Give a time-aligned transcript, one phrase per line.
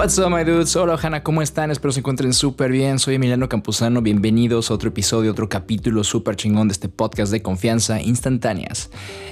[0.00, 0.74] What's up, my dudes?
[0.76, 1.70] Hola, Hanna, ¿cómo están?
[1.70, 2.98] Espero se encuentren súper bien.
[2.98, 4.00] Soy Emiliano Campuzano.
[4.00, 8.88] Bienvenidos a otro episodio, otro capítulo súper chingón de este podcast de confianza instantáneas.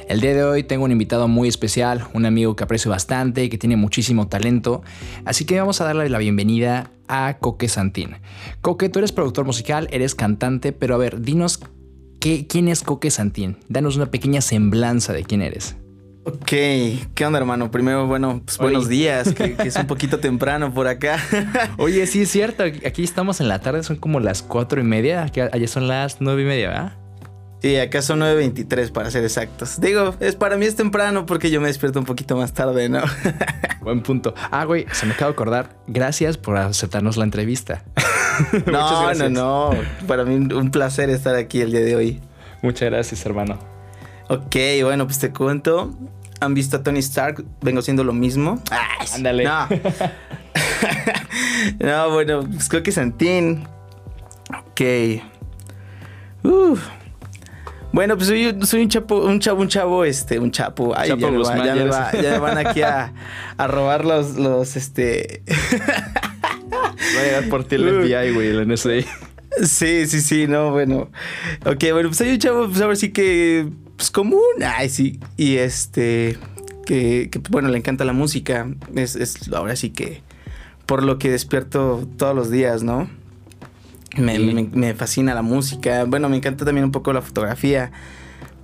[0.08, 3.48] El día de hoy tengo un invitado muy especial, un amigo que aprecio bastante y
[3.48, 4.82] que tiene muchísimo talento.
[5.24, 8.16] Así que vamos a darle la bienvenida a Coque Santín.
[8.60, 11.60] Coque, tú eres productor musical, eres cantante, pero a ver, dinos
[12.20, 13.56] qué, quién es Coque Santín.
[13.70, 15.76] Danos una pequeña semblanza de quién eres.
[16.28, 16.50] Ok,
[17.14, 17.70] ¿qué onda hermano?
[17.70, 21.18] Primero, bueno, pues buenos días, que, es un poquito temprano por acá.
[21.78, 25.22] Oye, sí es cierto, aquí estamos en la tarde, son como las cuatro y media,
[25.22, 26.92] allá son las nueve y media, ¿verdad?
[27.62, 29.80] Sí, acá son 9.23 para ser exactos.
[29.80, 33.00] Digo, es para mí es temprano porque yo me despierto un poquito más tarde, ¿no?
[33.80, 34.34] Buen punto.
[34.50, 35.76] Ah, güey, se me acaba de acordar.
[35.86, 37.82] Gracias por aceptarnos la entrevista.
[38.66, 39.70] no, no, no.
[40.06, 42.20] Para mí un placer estar aquí el día de hoy.
[42.62, 43.58] Muchas gracias, hermano.
[44.28, 45.90] Ok, bueno, pues te cuento
[46.40, 48.62] han visto a Tony Stark, vengo siendo lo mismo.
[49.14, 49.44] Ándale.
[49.44, 49.68] No.
[51.80, 53.66] no, bueno, pues creo que Santín.
[54.50, 54.80] Ok.
[57.92, 60.94] Bueno, pues soy, un chapo, un chavo, un chavo, este, un chapo.
[60.96, 61.38] Ay, ya, me
[61.88, 63.12] va, ya, van aquí a,
[63.56, 65.42] a, robar los, los, este.
[65.48, 69.00] Voy a llegar por ti el FBI, güey, el NSA.
[69.64, 71.10] Sí, sí, sí, no, bueno.
[71.64, 73.68] Ok, bueno, pues soy un chavo, pues a ver si que
[73.98, 74.62] pues común.
[74.64, 75.18] Ay, sí.
[75.36, 76.38] Y este,
[76.86, 78.68] que, que bueno, le encanta la música.
[78.94, 80.22] Es, es, ahora sí que
[80.86, 83.10] por lo que despierto todos los días, ¿no?
[84.16, 86.04] Me, me, fascina la música.
[86.04, 87.90] Bueno, me encanta también un poco la fotografía.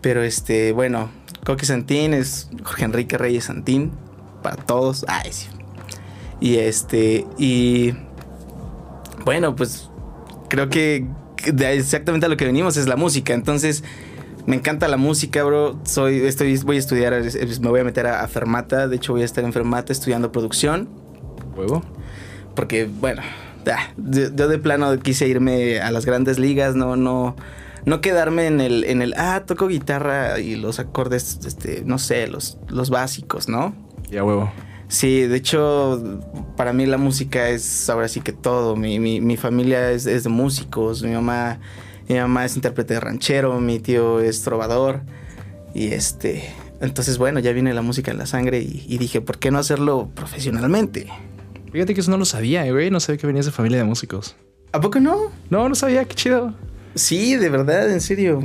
[0.00, 1.10] Pero este, bueno,
[1.44, 3.90] Coque Santín es Jorge Enrique Reyes Santín.
[4.42, 5.04] Para todos.
[5.08, 5.48] Ay, sí.
[6.40, 7.92] Y este, y
[9.24, 9.90] bueno, pues
[10.48, 11.06] creo que
[11.44, 13.34] exactamente a lo que venimos es la música.
[13.34, 13.82] Entonces,
[14.46, 15.78] me encanta la música, bro.
[15.84, 17.14] Soy, estoy, voy a estudiar,
[17.60, 18.88] me voy a meter a, Fermata.
[18.88, 20.88] De hecho, voy a estar en Fermata estudiando producción.
[21.56, 21.82] ¿Huevo?
[22.54, 23.22] Porque, bueno,
[23.96, 27.36] yo, de plano quise irme a las grandes ligas, no, no,
[27.84, 32.26] no quedarme en el, en el, ah, toco guitarra y los acordes, este, no sé,
[32.26, 33.74] los, los básicos, ¿no?
[34.10, 34.52] Ya, huevo.
[34.88, 36.20] Sí, de hecho,
[36.56, 38.76] para mí la música es ahora sí que todo.
[38.76, 41.58] Mi, mi, mi familia es, es de músicos, mi mamá
[42.08, 45.02] mi mamá es intérprete de ranchero, mi tío es trovador.
[45.74, 46.44] Y este.
[46.80, 50.10] Entonces, bueno, ya viene la música en la sangre y, dije, ¿por qué no hacerlo
[50.14, 51.08] profesionalmente?
[51.72, 52.90] Fíjate que eso no lo sabía, güey.
[52.90, 54.36] No sabía que venías de familia de músicos.
[54.72, 55.32] ¿A poco no?
[55.50, 56.54] No, no sabía, qué chido.
[56.94, 58.40] Sí, de verdad, en serio.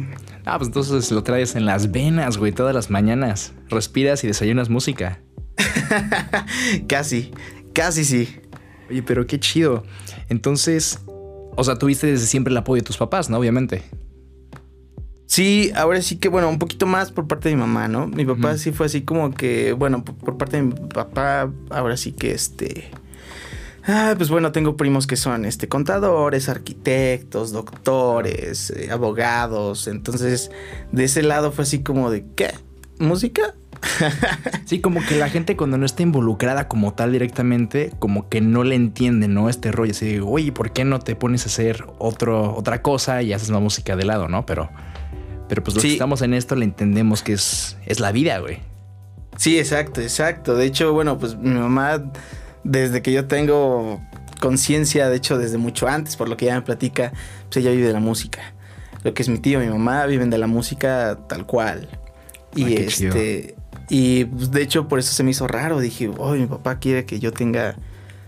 [0.45, 3.53] Ah, pues entonces lo traes en las venas, güey, todas las mañanas.
[3.69, 5.19] Respiras y desayunas música.
[6.87, 7.31] casi,
[7.73, 8.39] casi sí.
[8.89, 9.83] Oye, pero qué chido.
[10.29, 10.99] Entonces,
[11.59, 13.37] o sea, tuviste desde siempre el apoyo de tus papás, ¿no?
[13.37, 13.83] Obviamente.
[15.25, 18.07] Sí, ahora sí que, bueno, un poquito más por parte de mi mamá, ¿no?
[18.07, 22.13] Mi papá sí fue así como que, bueno, por, parte de mi papá, ahora sí
[22.13, 22.89] que este...
[23.85, 29.87] Ah, pues bueno, tengo primos que son este, contadores, arquitectos, doctores, eh, abogados.
[29.87, 30.51] Entonces,
[30.91, 32.51] de ese lado fue así como de, ¿qué?
[32.99, 33.53] ¿Música?
[34.65, 38.63] sí, como que la gente cuando no está involucrada como tal directamente, como que no
[38.63, 39.49] le entiende, ¿no?
[39.49, 39.91] Este rollo.
[39.91, 43.59] Así, oye, ¿por qué no te pones a hacer otro, otra cosa y haces la
[43.59, 44.45] música de lado, ¿no?
[44.45, 44.69] Pero,
[45.47, 48.59] pero pues los que estamos en esto le entendemos que es, es la vida, güey.
[49.37, 50.55] Sí, exacto, exacto.
[50.55, 52.11] De hecho, bueno, pues mi mamá,
[52.63, 54.01] desde que yo tengo
[54.41, 57.13] conciencia, de hecho, desde mucho antes, por lo que ella me platica,
[57.45, 58.53] pues ella vive de la música.
[59.03, 61.87] Lo que es mi tío, mi mamá viven de la música tal cual.
[62.55, 63.55] Y este,
[63.89, 65.79] y pues, de hecho por eso se me hizo raro.
[65.79, 67.75] Dije, oh, mi papá quiere que yo tenga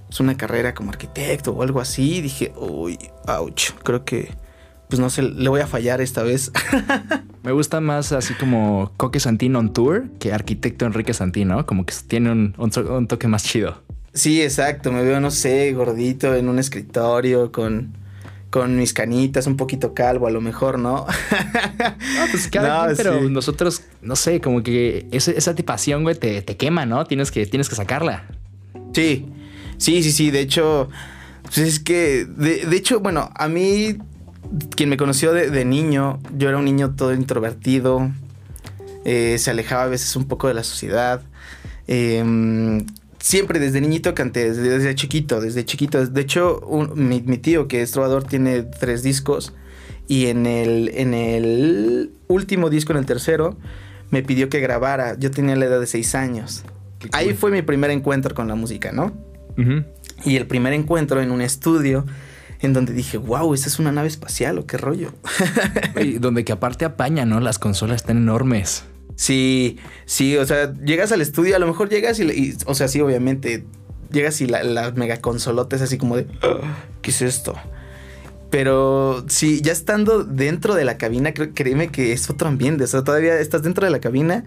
[0.07, 2.22] pues, una carrera como arquitecto o algo así.
[2.22, 4.29] dije, uy, ouch, creo que
[4.89, 6.51] pues no sé, le voy a fallar esta vez.
[7.44, 11.93] me gusta más así como Coque Santino on tour que arquitecto Enrique Santino, como que
[12.05, 13.81] tiene un, un toque más chido.
[14.13, 14.91] Sí, exacto.
[14.91, 17.93] Me veo, no sé, gordito en un escritorio con
[18.51, 21.07] con mis canitas, un poquito calvo a lo mejor, ¿no?
[21.07, 26.85] no, pues cada pero nosotros, no sé, como que esa, esa tipación, güey, te, quema,
[26.85, 27.05] ¿no?
[27.05, 28.26] Tienes que, tienes que sacarla.
[28.93, 29.26] Sí,
[29.78, 30.31] sí, sí, sí.
[30.31, 30.90] De hecho,
[31.43, 33.97] pues es que, de, hecho, bueno, a mí,
[34.76, 38.11] quien me conoció de, niño, yo era un niño todo introvertido,
[39.05, 41.22] eh, se alejaba a veces un poco de la sociedad.
[41.87, 42.84] Eh,
[43.22, 46.06] siempre desde niñito canté, desde, chiquito, desde chiquito.
[46.06, 46.62] De hecho,
[46.96, 49.53] mi, tío, que es trovador, tiene tres discos.
[50.08, 53.58] Y en el, en el último disco, en el tercero,
[54.09, 55.18] me pidió que grabara.
[55.18, 56.64] Yo tenía la edad de seis años.
[57.14, 59.14] Ahí fue mi primer encuentro con la música, ¿no?
[60.26, 62.06] Y el primer encuentro en un estudio
[62.59, 65.14] en donde dije, wow, esta es una nave espacial o qué rollo.
[66.00, 67.40] y donde que aparte apaña, ¿no?
[67.40, 68.84] Las consolas están enormes.
[69.22, 73.02] Sí, sí, o sea, llegas al estudio, a lo mejor llegas y, o sea, sí,
[73.02, 73.66] obviamente
[74.12, 76.58] llegas y la, la mega consolota es así como de, "Ah,
[77.03, 77.53] ¿qué es esto?
[78.50, 82.84] Pero sí, ya estando dentro de la cabina, creo, créeme que es otro ambiente.
[82.84, 84.44] O sea, todavía estás dentro de la cabina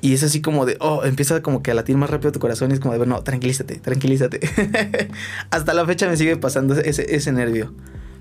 [0.00, 2.70] y es así como de, oh, empieza como que a latir más rápido tu corazón
[2.70, 4.38] y es como de, bueno, tranquilízate, tranquilízate.
[5.50, 7.74] Hasta la fecha me sigue pasando ese, ese nervio.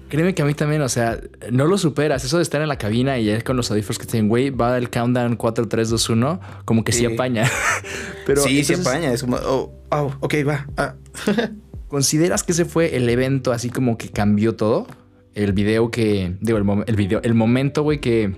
[0.10, 1.20] Créeme que a mí también, o sea,
[1.52, 2.24] no lo superas.
[2.24, 4.50] Eso de estar en la cabina y ya con los audífonos que te dicen, güey,
[4.52, 7.06] va el countdown 4, 3, 2, 1, como que sí, Sí.
[7.08, 7.50] apaña.
[8.26, 9.12] Pero sí, sí entonces, apaña.
[9.12, 10.68] Es como, oh, oh, ok, va.
[10.78, 10.94] ah.
[11.88, 14.88] ¿Consideras que ese fue el evento así como que cambió todo?
[15.34, 18.36] El video que, digo, el, mom- el video, el momento, güey, que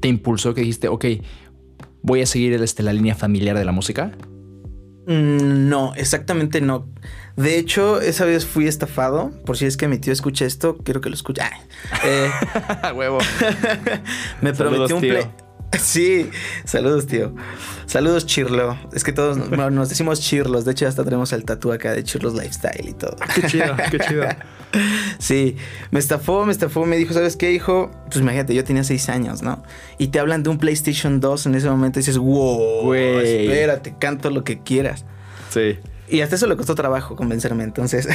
[0.00, 1.04] te impulsó, que dijiste, ok,
[2.02, 4.12] voy a seguir este, la línea familiar de la música.
[5.06, 6.86] Mm, No, exactamente no.
[7.36, 9.30] De hecho, esa vez fui estafado.
[9.44, 11.42] Por si es que mi tío escucha esto, quiero que lo escuche.
[11.42, 11.50] Ah,
[12.04, 12.30] eh,
[12.94, 13.18] Huevo.
[14.40, 15.12] me Saludos, prometió un tío.
[15.14, 15.26] play.
[15.80, 16.30] Sí,
[16.64, 17.34] saludos, tío.
[17.86, 18.78] Saludos, Chirlo.
[18.92, 20.64] Es que todos bueno, nos decimos Chirlos.
[20.64, 23.16] De hecho, hasta tenemos el tatú acá de Chirlos Lifestyle y todo.
[23.34, 24.24] Qué chido, qué chido.
[25.18, 25.56] Sí,
[25.90, 27.90] me estafó, me estafó, me dijo, ¿sabes qué, hijo?
[28.06, 29.62] Pues imagínate, yo tenía seis años, ¿no?
[29.96, 33.46] Y te hablan de un PlayStation 2 en ese momento y dices, wow, Güey.
[33.46, 35.06] espérate, canto lo que quieras.
[35.48, 35.78] Sí.
[36.08, 38.06] Y hasta eso le costó trabajo convencerme, entonces.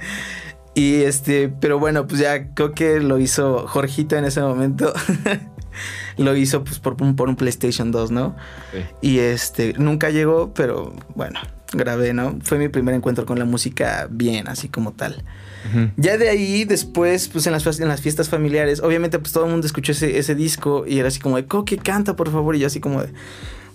[0.74, 4.92] y este, pero bueno, pues ya creo que lo hizo Jorgito en ese momento.
[6.16, 8.36] Lo hizo pues por un, por un PlayStation 2, ¿no?
[9.00, 11.40] Y este, nunca llegó, pero bueno,
[11.72, 12.38] grabé, ¿no?
[12.42, 15.22] Fue mi primer encuentro con la música bien, así como tal.
[15.96, 19.44] Ya de ahí, después, pues en las, fies- en las fiestas familiares, obviamente, pues todo
[19.46, 22.54] el mundo escuchó ese, ese disco y era así como de, Coque, canta, por favor.
[22.54, 23.08] Y yo así como de,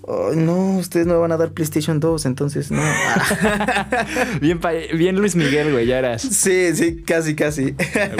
[0.07, 2.81] "Ay, no, ustedes no me van a dar PlayStation 2, entonces no.
[4.41, 4.59] Bien,
[4.95, 6.21] bien Luis Miguel, güey, ya eras.
[6.21, 7.75] sí, sí, casi, casi.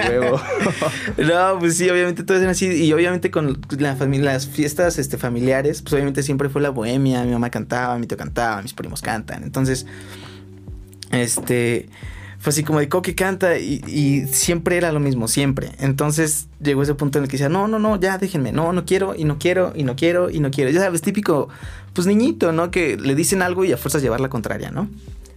[0.07, 0.39] Huevo.
[1.17, 2.67] no, pues sí, obviamente todos eran así.
[2.67, 7.23] Y obviamente con la las fiestas este, familiares, pues obviamente siempre fue la bohemia.
[7.23, 9.43] Mi mamá cantaba, mi tío cantaba, mis primos cantan.
[9.43, 9.85] Entonces,
[11.11, 11.89] este,
[12.39, 15.71] fue así como de Coque canta y, y siempre era lo mismo, siempre.
[15.79, 18.85] Entonces llegó ese punto en el que decía, no, no, no, ya déjenme, no, no
[18.85, 20.71] quiero y no quiero y no quiero y no quiero.
[20.71, 21.49] Ya sabes, típico,
[21.93, 22.71] pues niñito, ¿no?
[22.71, 24.89] Que le dicen algo y a fuerzas llevar la contraria, ¿no?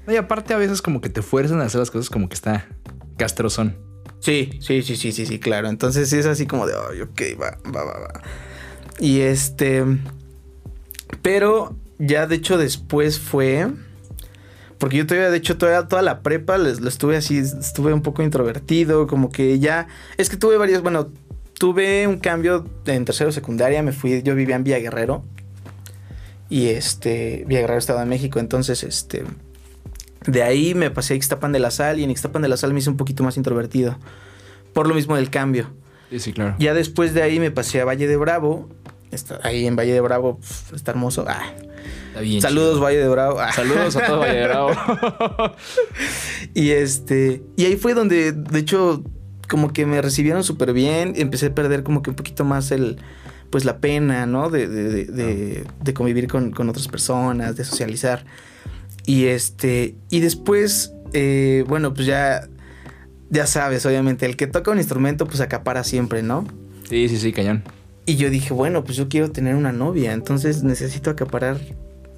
[0.06, 2.66] Y aparte a veces como que te fuerzan a hacer las cosas como que está
[3.16, 3.76] castrozón.
[4.20, 5.68] Sí, sí, sí, sí, sí, sí, claro.
[5.68, 8.22] Entonces es así como de, ay, ok, va, va, va, va.
[9.00, 9.84] Y este,
[11.22, 13.68] pero ya de hecho después fue,
[14.82, 18.02] porque yo todavía, de hecho, todavía toda la prepa les, lo estuve así, estuve un
[18.02, 19.86] poco introvertido, como que ya,
[20.16, 21.08] es que tuve varios, bueno,
[21.56, 25.22] tuve un cambio en tercero secundaria, me fui, yo vivía en Villa Guerrero.
[26.50, 29.22] Y este, Villa Guerrero, Estado de México, entonces este...
[30.26, 32.72] De ahí me pasé a Ixtapan de la Sal y en Ixtapan de la Sal
[32.72, 33.96] me hice un poquito más introvertido.
[34.72, 35.68] Por lo mismo del cambio.
[36.10, 36.56] Sí, sí, claro.
[36.58, 38.68] Ya después de ahí me pasé a Valle de Bravo.
[39.12, 41.24] Está, ahí en Valle de Bravo pf, está hermoso.
[41.28, 41.52] Ah,
[42.12, 42.80] Está bien saludos, chido.
[42.82, 43.40] Valle de Bravo.
[43.40, 43.52] Ah.
[43.56, 44.70] Saludos a todo Valle de Bravo.
[46.54, 47.42] Y este.
[47.56, 49.02] Y ahí fue donde, de hecho,
[49.48, 51.14] como que me recibieron súper bien.
[51.16, 52.98] Empecé a perder como que un poquito más el.
[53.50, 54.48] Pues la pena, ¿no?
[54.50, 58.24] De, de, de, de- de convivir con, con otras personas, de socializar.
[59.06, 59.94] Y este.
[60.10, 62.48] Y después, eh, bueno, pues ya.
[63.30, 66.46] Ya sabes, obviamente, el que toca un instrumento, pues acapara siempre, ¿no?
[66.90, 67.62] Sí, sí, sí, cañón.
[68.04, 71.58] Y yo dije, bueno, pues yo quiero tener una novia, entonces necesito acaparar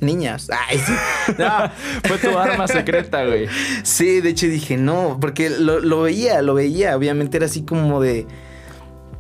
[0.00, 0.49] niñas.
[0.69, 0.93] Ay, sí.
[1.38, 1.71] No.
[2.04, 3.47] Fue tu arma secreta, güey.
[3.83, 6.97] Sí, de hecho dije, no, porque lo, lo veía, lo veía.
[6.97, 8.26] Obviamente era así como de.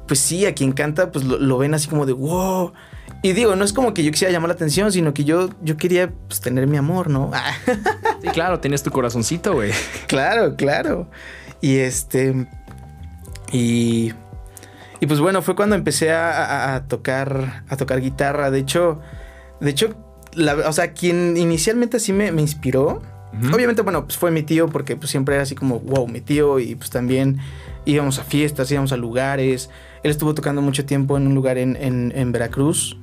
[0.06, 2.72] Pues sí, a quien canta, pues lo, lo ven así como de wow.
[3.22, 5.78] Y digo, no es como que yo quisiera llamar la atención, sino que yo, yo
[5.78, 7.30] quería pues, tener mi amor, ¿no?
[8.22, 9.70] Sí, claro, tenías tu corazoncito, güey.
[10.06, 11.08] claro, claro.
[11.62, 12.46] Y este.
[13.52, 14.12] Y.
[15.00, 17.64] Y pues bueno, fue cuando empecé a, a- a tocar.
[17.68, 18.50] A tocar guitarra.
[18.50, 19.00] De hecho.
[19.60, 19.94] De hecho.
[20.36, 23.02] La- o sea, quien inicialmente así me, me inspiró.
[23.52, 26.60] Obviamente, bueno, pues fue mi tío, porque pues siempre era así como, wow, mi tío.
[26.60, 27.38] Y pues también
[27.84, 29.70] íbamos a fiestas, íbamos a lugares.
[30.04, 32.96] Él estuvo tocando mucho tiempo en un lugar en, en- en Veracruz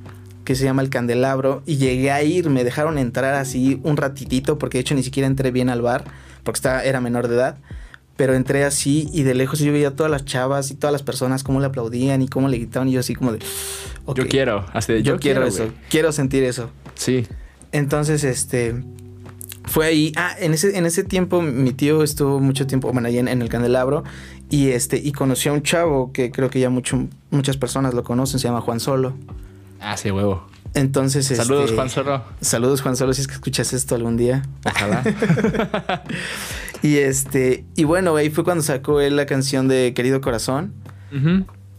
[0.44, 1.62] que se llama El Candelabro.
[1.66, 5.26] Y llegué a ir, me dejaron entrar así un ratitito, porque de hecho ni siquiera
[5.26, 6.04] entré bien al bar,
[6.44, 7.58] porque estaba, era menor de edad.
[8.16, 11.02] Pero entré así y de lejos yo veía a todas las chavas y todas las
[11.02, 12.88] personas cómo le aplaudían y cómo le gritaban.
[12.88, 13.38] Y yo así como de,
[14.06, 14.64] ok, Yo quiero.
[14.72, 16.70] Así de, yo, quiero, eso, quiero sentir eso.
[16.94, 17.26] Sí.
[17.72, 18.82] Entonces, este.
[19.64, 20.12] Fue ahí.
[20.16, 23.48] Ah, en ese, en ese tiempo mi tío estuvo mucho tiempo, bueno, en, en el
[23.48, 24.04] candelabro.
[24.50, 28.04] Y este, y conoció a un chavo que creo que ya mucho, muchas personas lo
[28.04, 29.14] conocen, se llama Juan Solo.
[29.80, 30.46] Ah, sí, huevo.
[30.74, 32.24] Entonces, Saludos, este, Juan Zorro.
[32.40, 34.42] Saludos, Juan Solo, si es que escuchas esto algún día.
[34.64, 35.02] Ojalá.
[36.82, 40.74] Y este, y bueno, ahí fue cuando sacó él la canción de Querido Corazón.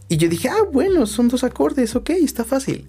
[0.08, 2.86] Y yo dije, ah, bueno, son dos acordes, ok, está fácil.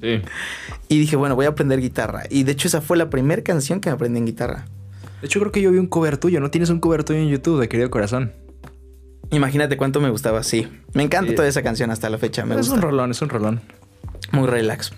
[0.00, 0.20] Sí.
[0.90, 2.24] y dije, bueno, voy a aprender guitarra.
[2.28, 4.66] Y de hecho, esa fue la primera canción que me aprendí en guitarra.
[5.20, 6.40] De hecho, creo que yo vi un cover tuyo.
[6.40, 8.32] ¿No tienes un cover tuyo en YouTube de Querido Corazón?
[9.30, 10.66] Imagínate cuánto me gustaba, sí.
[10.92, 12.44] Me encanta toda esa canción hasta la fecha.
[12.44, 13.60] Me es un rolón, es un rolón.
[14.32, 14.90] Muy relax.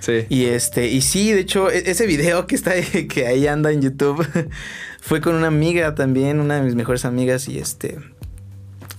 [0.00, 0.26] Sí.
[0.28, 3.72] Y este, y sí, de hecho, e-, ese video que está ahí, que ahí anda
[3.72, 4.26] en YouTube
[5.00, 7.96] fue con una amiga también, una de mis mejores amigas, y este.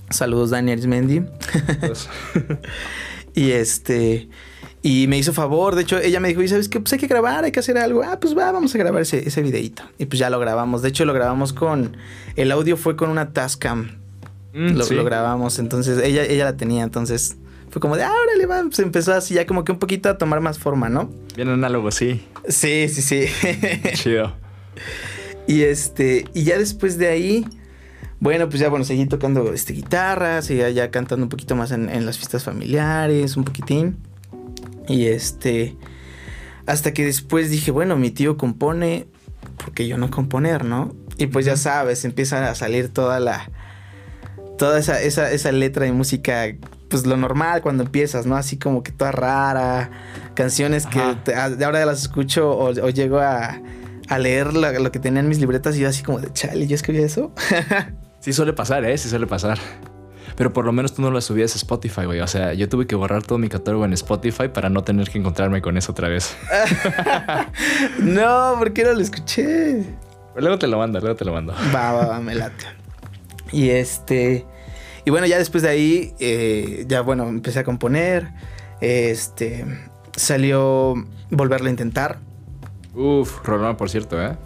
[0.10, 1.22] Saludos, Dani Arismendi.
[3.36, 4.30] y este.
[4.82, 6.80] Y me hizo favor, de hecho, ella me dijo, ¿y sabes qué?
[6.80, 8.02] Pues hay que grabar, hay que hacer algo.
[8.04, 9.84] Ah, pues va, vamos a grabar ese, ese videito.
[9.98, 10.82] Y pues ya lo grabamos.
[10.82, 11.98] De hecho, lo grabamos con.
[12.38, 13.98] El audio fue con una Tascam.
[14.54, 15.60] Mm, lo, lo, grabamos.
[15.60, 16.84] Entonces, ella, ella la tenía.
[16.84, 17.36] Entonces,
[17.70, 18.64] fue como de, ah, órale, va.
[18.72, 21.10] Se empezó así ya como que un poquito a tomar más forma, ¿no?
[21.36, 22.26] Bien análogo, sí.
[22.48, 23.26] Sí, sí, sí.
[23.96, 24.34] Chido.
[25.46, 27.46] Y este, y ya después de ahí,
[28.22, 31.90] bueno, pues ya, bueno, seguí tocando este, guitarra, seguía ya cantando un poquito más en,
[31.90, 33.98] en las fiestas familiares, un poquitín.
[34.90, 35.78] Y este,
[36.66, 39.08] hasta que después dije, bueno, mi tío compone,
[39.64, 40.94] porque yo no componer, ¿no?
[41.18, 43.50] Y pues ya sabes, empieza a salir toda la,
[44.58, 46.48] toda esa, esa, esa letra de música,
[46.90, 48.36] pues lo normal cuando empiezas, ¿no?
[48.36, 49.92] Así como que toda rara,
[50.34, 53.62] canciones que de ahora las escucho o, llego a,
[54.08, 56.76] a leer lo, lo, que tenían mis libretas y yo así como de, chale, ¿yo
[56.76, 57.32] escribí eso?
[58.22, 58.98] sí suele pasar, ¿eh?
[58.98, 59.60] Sí suele pasar.
[60.40, 62.22] Pero por lo menos tú no lo subías a Spotify, güey.
[62.22, 65.18] O sea, yo tuve que borrar todo mi catálogo en Spotify para no tener que
[65.18, 66.34] encontrarme con eso otra vez.
[68.00, 69.84] no, ¿por qué no lo escuché?
[70.38, 71.54] luego te lo mando, luego te lo mando.
[71.76, 72.68] Va, va, va, me late.
[73.52, 74.46] Y este.
[75.04, 78.30] Y bueno, ya después de ahí, eh, ya bueno, empecé a componer.
[78.80, 79.66] Este.
[80.16, 80.96] Salió
[81.32, 82.20] Volverlo a intentar.
[82.96, 84.38] Uf, rolón, por cierto, ¿eh?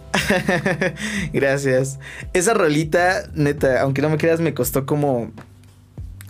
[1.32, 2.00] Gracias.
[2.32, 5.30] Esa rolita, neta, aunque no me creas, me costó como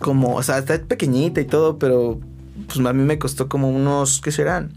[0.05, 2.19] como, o sea, está pequeñita y todo, pero
[2.67, 4.71] pues a mí me costó como unos, ¿qué serán?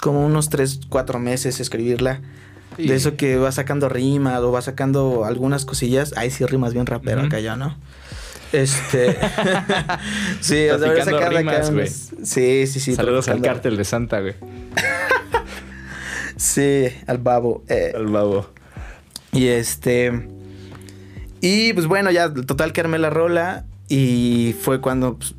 [0.00, 2.22] Como unos 3, 4 meses escribirla.
[2.78, 6.14] De eso que va sacando rimas o va sacando algunas cosillas.
[6.16, 7.76] Ahí sí rimas bien rapero acá ya, ¿no?
[8.50, 9.14] Este.
[10.40, 11.88] sí, o sea, sacar rimas, güey.
[11.88, 12.94] Sí, sí, sí.
[12.94, 14.36] Saludos al cártel de Santa, güey.
[16.36, 17.62] sí, al babo.
[17.68, 17.92] Eh.
[17.94, 18.48] Al babo.
[19.32, 20.30] Y este.
[21.42, 23.66] Y pues bueno, ya total que armé la rola.
[23.88, 25.34] Y fue cuando pues,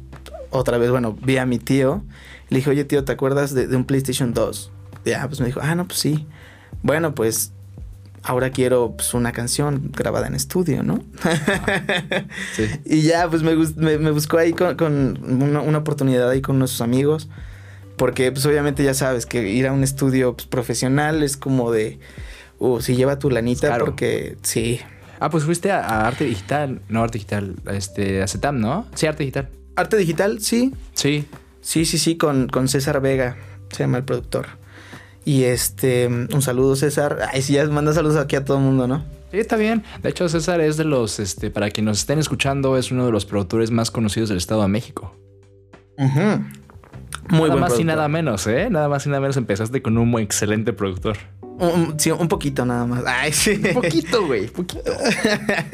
[0.50, 2.03] otra vez, bueno, vi a mi tío.
[2.50, 4.72] Le dije, oye tío, ¿te acuerdas de, un PlayStation 2?
[5.06, 6.25] Ya, pues me dijo, ah, no, pues sí.
[6.82, 7.53] Bueno, pues
[8.24, 11.03] ahora quiero pues, una canción grabada en estudio, ¿no?
[12.56, 12.65] sí.
[12.86, 13.56] y ya, pues me,
[13.98, 17.29] me, buscó ahí con, una, oportunidad ahí con unos amigos.
[17.98, 22.00] Porque, pues obviamente ya sabes que ir a un estudio pues, profesional es como de,
[22.58, 24.79] uh, si lleva tu lanita, porque sí,
[25.20, 28.88] Ah, pues fuiste a, Arte Digital, no Arte Digital, este, a CETAM, ¿no?
[28.96, 29.50] Sí, Arte Digital.
[29.76, 30.74] Arte Digital, sí.
[30.94, 31.26] Sí.
[31.62, 33.38] Sí, sí, sí, con, con César Vega,
[33.72, 34.48] se llama el productor.
[35.26, 37.20] Y este, un saludo César.
[37.32, 39.04] Ay, sí, ya manda saludos aquí a todo el mundo, ¿no?
[39.32, 39.84] Sí, está bien.
[40.02, 43.12] De hecho, César es de los, este, para quienes nos estén escuchando, es uno de
[43.12, 45.16] los productores más conocidos del Estado de México.
[47.29, 48.69] Muy nada más y nada menos, ¿eh?
[48.69, 51.17] Nada más y nada menos empezaste con un muy excelente productor.
[51.59, 53.03] Un, sí, un poquito nada más.
[53.05, 53.62] Ay, sí.
[53.63, 54.48] Un poquito, güey.
[54.48, 54.91] Poquito.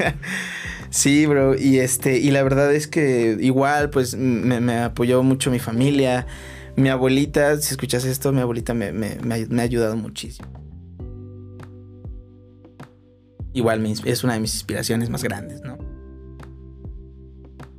[0.90, 1.56] sí, bro.
[1.56, 6.26] Y este, y la verdad es que igual, pues, me, apoyó mucho mi familia.
[6.76, 10.48] Mi abuelita, si escuchas esto, mi abuelita me, ha ayudado muchísimo.
[13.54, 15.78] Igual es una de mis inspiraciones más grandes, ¿no?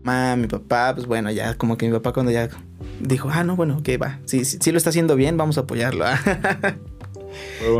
[0.02, 2.50] Ma, mi papá, pues bueno, ya como que mi papá cuando ya
[3.00, 4.20] dijo, ah, no, bueno, que va.
[4.26, 6.06] Si, si, lo está haciendo bien, vamos a apoyarlo.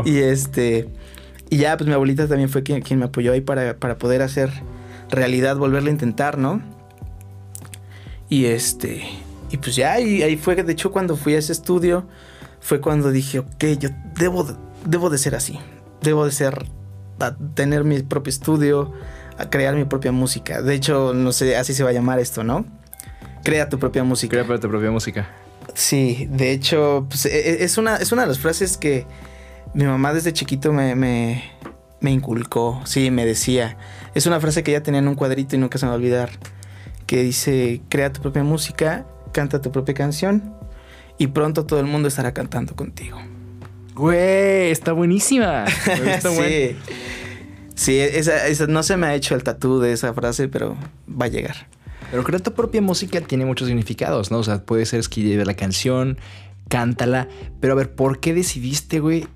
[0.04, 0.88] Y este.
[1.50, 4.50] Y ya, pues mi abuelita también fue quien, me apoyó ahí para, poder hacer
[5.10, 6.62] realidad, volverla a intentar, ¿no?
[8.28, 9.02] Y este.
[9.50, 12.06] Y pues ya, ahí, ahí fue, de hecho, cuando fui a ese estudio,
[12.60, 14.46] fue cuando dije, ok, yo debo,
[14.84, 15.58] debo de ser así.
[16.02, 16.66] Debo de ser.
[17.20, 18.92] A tener mi propio estudio,
[19.38, 20.62] a crear mi propia música.
[20.62, 22.64] De hecho, no sé, así se va a llamar esto, ¿no?
[23.44, 24.42] Crea tu propia música.
[24.42, 25.28] Crea tu propia música.
[25.74, 29.06] Sí, de hecho, pues, e, e, es, una, es una de las frases que
[29.74, 31.44] mi mamá desde chiquito me, me,
[32.00, 33.76] me inculcó, sí, me decía.
[34.14, 35.98] Es una frase que ella tenía en un cuadrito y nunca se me va a
[35.98, 36.30] olvidar.
[37.06, 40.54] Que dice, crea tu propia música, canta tu propia canción
[41.18, 43.18] y pronto todo el mundo estará cantando contigo.
[43.94, 45.66] Güey, está buenísima.
[46.20, 46.76] sí,
[47.74, 50.76] sí esa, no se me ha hecho el tatú de esa frase, pero
[51.08, 51.66] va a llegar.
[52.10, 54.38] Pero crea tu propia música tiene muchos significados, ¿no?
[54.38, 56.18] O sea, puede ser escribir la canción,
[56.68, 57.28] cántala.
[57.60, 59.26] Pero a ver, ¿por qué decidiste, güey,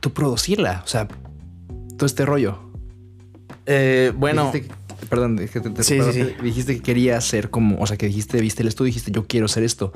[0.00, 0.82] tú producirla?
[0.84, 1.08] O sea,
[1.96, 2.58] todo este rollo.
[3.64, 4.52] Eh, bueno.
[5.08, 9.26] perdón, dijiste que querías ser como, o sea, que dijiste, viste el estudio, dijiste, yo
[9.26, 9.92] quiero hacer esto.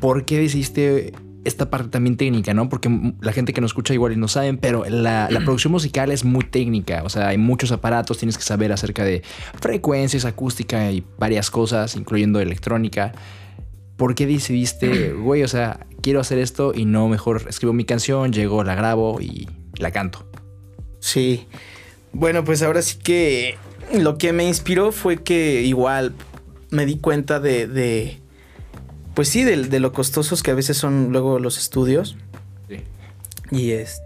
[0.00, 1.12] ¿Por qué decidiste
[1.44, 2.68] esta parte también técnica, ¿no?
[2.68, 6.24] Porque la gente que nos escucha igual y no saben, pero la, producción musical es
[6.24, 7.02] muy técnica.
[7.04, 9.22] O sea, hay muchos aparatos, tienes que saber acerca de
[9.60, 13.12] frecuencias, acústica y varias cosas, incluyendo electrónica.
[13.96, 18.32] ¿Por qué decidiste, güey, o sea, quiero hacer esto y no mejor escribo mi canción,
[18.32, 20.26] llego, la grabo y la canto?
[20.98, 21.46] Sí.
[22.12, 23.56] Bueno, pues ahora sí que
[23.94, 26.12] lo que me inspiró fue que igual
[26.70, 28.19] me di cuenta de
[29.14, 32.16] pues sí, de, lo costosos que a veces son luego los estudios.
[32.68, 32.84] Sí.
[33.50, 34.02] Y es.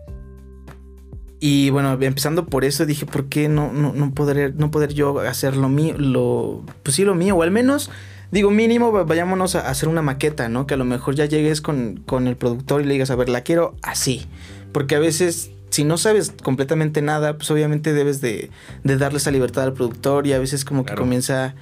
[1.41, 5.21] Y bueno, empezando por eso dije, ¿por qué no, no, no, poder, no poder yo
[5.21, 5.95] hacer lo mío?
[5.99, 7.91] Lo, pues sí, lo mío, o al menos,
[8.31, 10.67] digo, mínimo, vayámonos a hacer una maqueta, ¿no?
[10.67, 13.29] Que a lo mejor ya llegues con, con el productor y le digas, a ver,
[13.29, 14.27] la quiero así.
[14.73, 18.49] Porque a veces si no sabes completamente nada, pues obviamente debes de,
[18.85, 21.57] de, darle esa libertad al productor y a veces como que comienza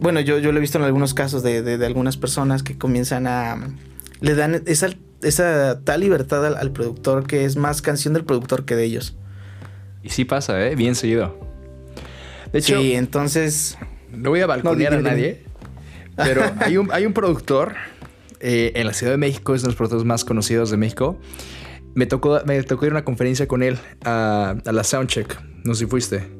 [0.00, 3.26] bueno, yo, yo lo he visto en algunos casos de, de, algunas personas que comienzan
[3.26, 3.74] a...
[4.20, 4.90] Le dan esa,
[5.22, 9.16] esa tal libertad al, productor que es más canción del productor que de ellos.
[10.02, 10.76] Y sí pasa, ¿eh?
[10.76, 11.38] Bien seguido.
[12.52, 12.80] De hecho...
[12.80, 13.76] Sí, entonces...
[14.12, 15.42] No voy a balconear a nadie,
[16.16, 17.74] pero hay un, hay un productor
[18.40, 21.18] eh, en la Ciudad de México, es uno de los productores más conocidos de México.
[21.94, 25.40] Me tocó, me tocó ir a una conferencia con él a, a la Soundcheck.
[25.64, 26.37] No sé si fuiste.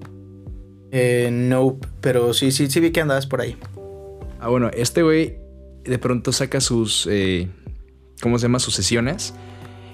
[0.91, 3.57] Eh, no, pero sí, sí, sí vi que andabas por ahí.
[4.41, 5.39] Ah, bueno, este güey
[5.85, 7.49] de pronto saca sus, eh,
[8.23, 8.59] ¿cómo se llama?
[8.59, 9.35] Sus sesiones.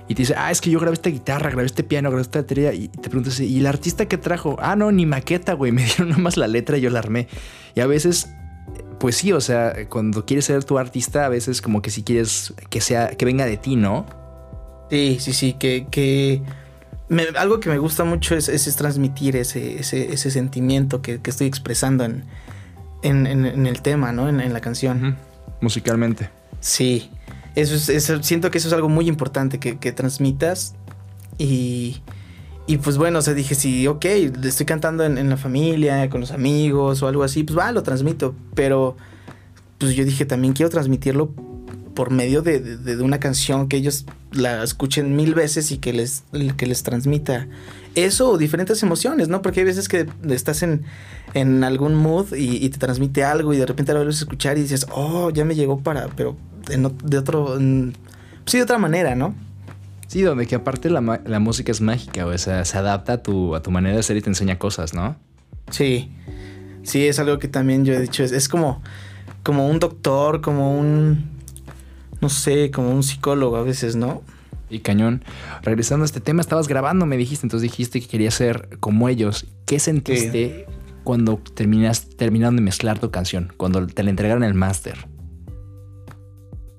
[0.07, 2.41] Y te dice, ah, es que yo grabé esta guitarra, grabé este piano, grabé esta
[2.41, 2.75] batería.
[2.75, 4.57] Y te preguntas, ¿y el artista que trajo?
[4.61, 5.73] Ah, no, ni maqueta, güey.
[5.73, 7.27] Me dieron nomás la letra y yo la armé.
[7.75, 8.29] Y a veces,
[9.01, 12.53] pues sí, o sea, cuando quieres ser tu artista, a veces como que si quieres
[12.69, 14.05] que sea, que venga de ti, ¿no?
[14.91, 16.43] Sí, sí, sí, que, que
[17.37, 22.25] algo que me gusta mucho es, es, transmitir ese, ese, sentimiento que, estoy expresando en,
[23.02, 24.28] en, el tema, ¿no?
[24.28, 25.16] En, la canción.
[25.61, 26.30] Musicalmente.
[26.61, 27.11] Sí.
[27.54, 30.75] Eso es, siento que eso es algo muy importante que, transmitas.
[31.38, 32.00] Y,
[32.66, 36.21] y pues bueno, o sea, dije, si, ok, le estoy cantando en, la familia, con
[36.21, 38.34] los amigos o algo así, pues va, lo transmito.
[38.54, 38.97] Pero
[39.78, 41.30] pues yo dije, también quiero transmitirlo
[41.95, 46.25] por medio de, una canción que ellos la escuchen mil veces y que les,
[46.57, 47.49] que les transmita
[47.95, 49.43] eso o diferentes emociones, ¿no?
[49.43, 50.83] Porque hay veces que estás en,
[51.35, 54.63] en algún mood y, te transmite algo y de repente lo vuelves a escuchar y
[54.63, 59.35] dices, oh, ya me llegó para, pero de otro, sí, de otra manera, ¿no?
[60.09, 63.63] Sí, donde que aparte la, música es mágica, o sea, se adapta a tu, a
[63.63, 65.17] tu manera de ser y te enseña cosas, ¿no?
[65.71, 66.11] Sí,
[66.83, 68.83] sí, es algo que también yo he dicho, es como,
[69.43, 71.33] como un doctor, como un
[72.25, 74.23] no sé, como un psicólogo a veces, ¿no?
[74.71, 75.23] Y cañón.
[75.63, 79.47] Regresando a este tema, estabas grabando, me dijiste, entonces dijiste que querías ser como ellos.
[79.67, 80.65] ¿Qué sentiste
[81.02, 83.52] cuando terminas, terminaron de mezclar tu canción?
[83.58, 85.06] Cuando te la entregaron el máster.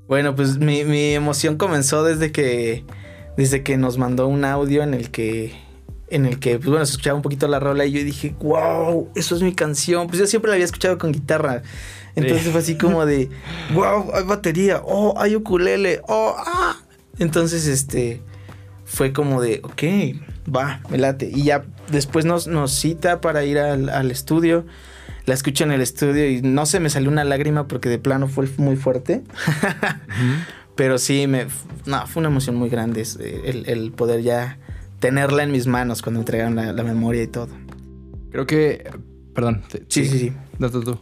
[0.07, 2.83] Bueno, pues mi, mi, emoción comenzó desde que.
[3.37, 5.53] Desde que nos mandó un audio en el que.
[6.09, 9.11] En el que, pues bueno, se escuchaba un poquito la rola y yo dije, wow,
[9.15, 10.07] eso es mi canción.
[10.07, 11.61] Pues yo siempre la había escuchado con guitarra.
[12.15, 13.29] Entonces fue así como de,
[13.73, 16.77] wow, hay batería, oh, hay ukulele, oh, ah.
[17.19, 18.21] Entonces, este,
[18.85, 21.29] fue como de, ok, va, me late.
[21.33, 24.65] Y ya después nos, nos cita para ir al, estudio.
[25.25, 28.27] La escucho en el estudio y no se me salió una lágrima porque de plano
[28.27, 29.23] fue muy fuerte.
[30.75, 31.47] Pero sí, me,
[31.85, 34.59] no, fue una emoción muy grande eh, el, poder ya
[34.99, 37.49] tenerla en mis manos cuando entregaron la, memoria y todo.
[38.31, 38.89] Creo que,
[39.33, 39.63] perdón.
[39.87, 40.33] sí, sí, sí.
[40.59, 40.99] No, tú, tú.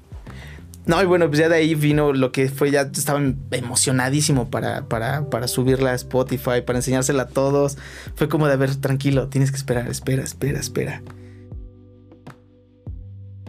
[0.86, 4.86] No, y bueno, pues ya de ahí vino lo que fue, ya estaba emocionadísimo para,
[4.89, 7.78] para, para subirla a Spotify, para enseñársela a todos.
[8.15, 11.02] Fue como de, a ver, tranquilo, tienes que esperar, espera, espera, espera.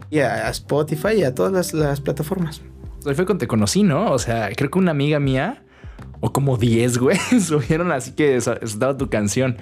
[0.09, 2.61] Y a, Spotify y a todas las, plataformas.
[3.05, 4.11] Ahí fue cuando te conocí, ¿no?
[4.11, 5.65] O sea, creo que una amiga mía,
[6.21, 9.57] o como 10, güey, subieron así que estaba tu canción.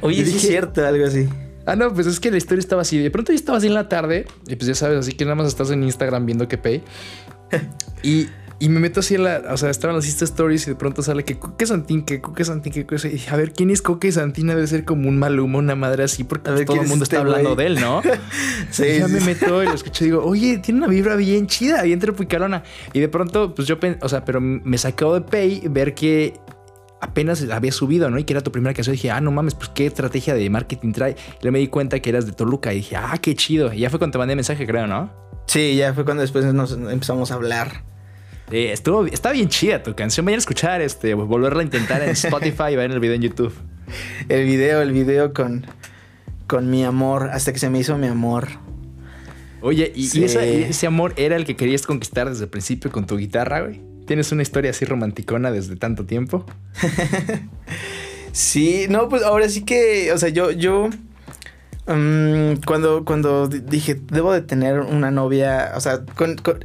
[0.00, 1.28] Oye, es cierto, algo así.
[1.66, 2.98] Ah, no, pues es que la historia estaba así.
[2.98, 5.34] De pronto yo estaba así en la tarde y pues ya sabes, así que nada
[5.34, 6.82] más estás en Instagram viendo que pay.
[8.02, 10.76] y, y me meto así en la, o sea, estaban las Insta Stories y de
[10.76, 14.12] pronto sale que Coque Santín, que Coque Santín, que Coque a ver, ¿quién es Coque
[14.12, 14.46] Santín?
[14.46, 17.28] Debe ser como un mal humo, una madre así, porque todo el mundo está este
[17.28, 18.02] hablando de él, ¿no?
[18.70, 18.84] sí.
[18.84, 21.82] Y ya me meto y lo escucho y digo, oye, tiene una vibra bien chida,
[21.82, 22.62] bien trepicarona.
[22.92, 26.34] Y de pronto, pues yo, o sea, pero me sacó de Pay ver que
[27.04, 28.18] apenas había subido, ¿no?
[28.18, 28.92] Y que era tu primera canción.
[28.94, 31.16] dije, ah, no mames, pues qué estrategia de marketing trae.
[31.42, 33.72] Y me di cuenta que eras de Toluca y dije, ah, qué chido.
[33.72, 35.12] Y ya fue cuando te mandé mensaje, creo, ¿no?
[35.46, 37.84] Sí, ya fue cuando después nos empezamos a hablar.
[38.50, 40.24] Sí, estuvo, está bien chida tu canción.
[40.26, 43.54] Vayan a escuchar, este, volverla a intentar en Spotify y ver el video en YouTube.
[44.30, 45.66] El video, el video con,
[46.46, 48.48] con mi amor, hasta que se me hizo mi amor.
[49.60, 53.60] Oye, ¿y, ese amor era el que querías conquistar desde el principio con tu guitarra,
[53.60, 53.82] güey?
[54.06, 56.44] ¿Tienes una historia así romanticona desde tanto tiempo?
[58.32, 60.90] sí, no, pues ahora sí que, o sea, yo, yo,
[61.86, 66.04] mm, cuando, cuando dije, debo de tener una novia, o sea,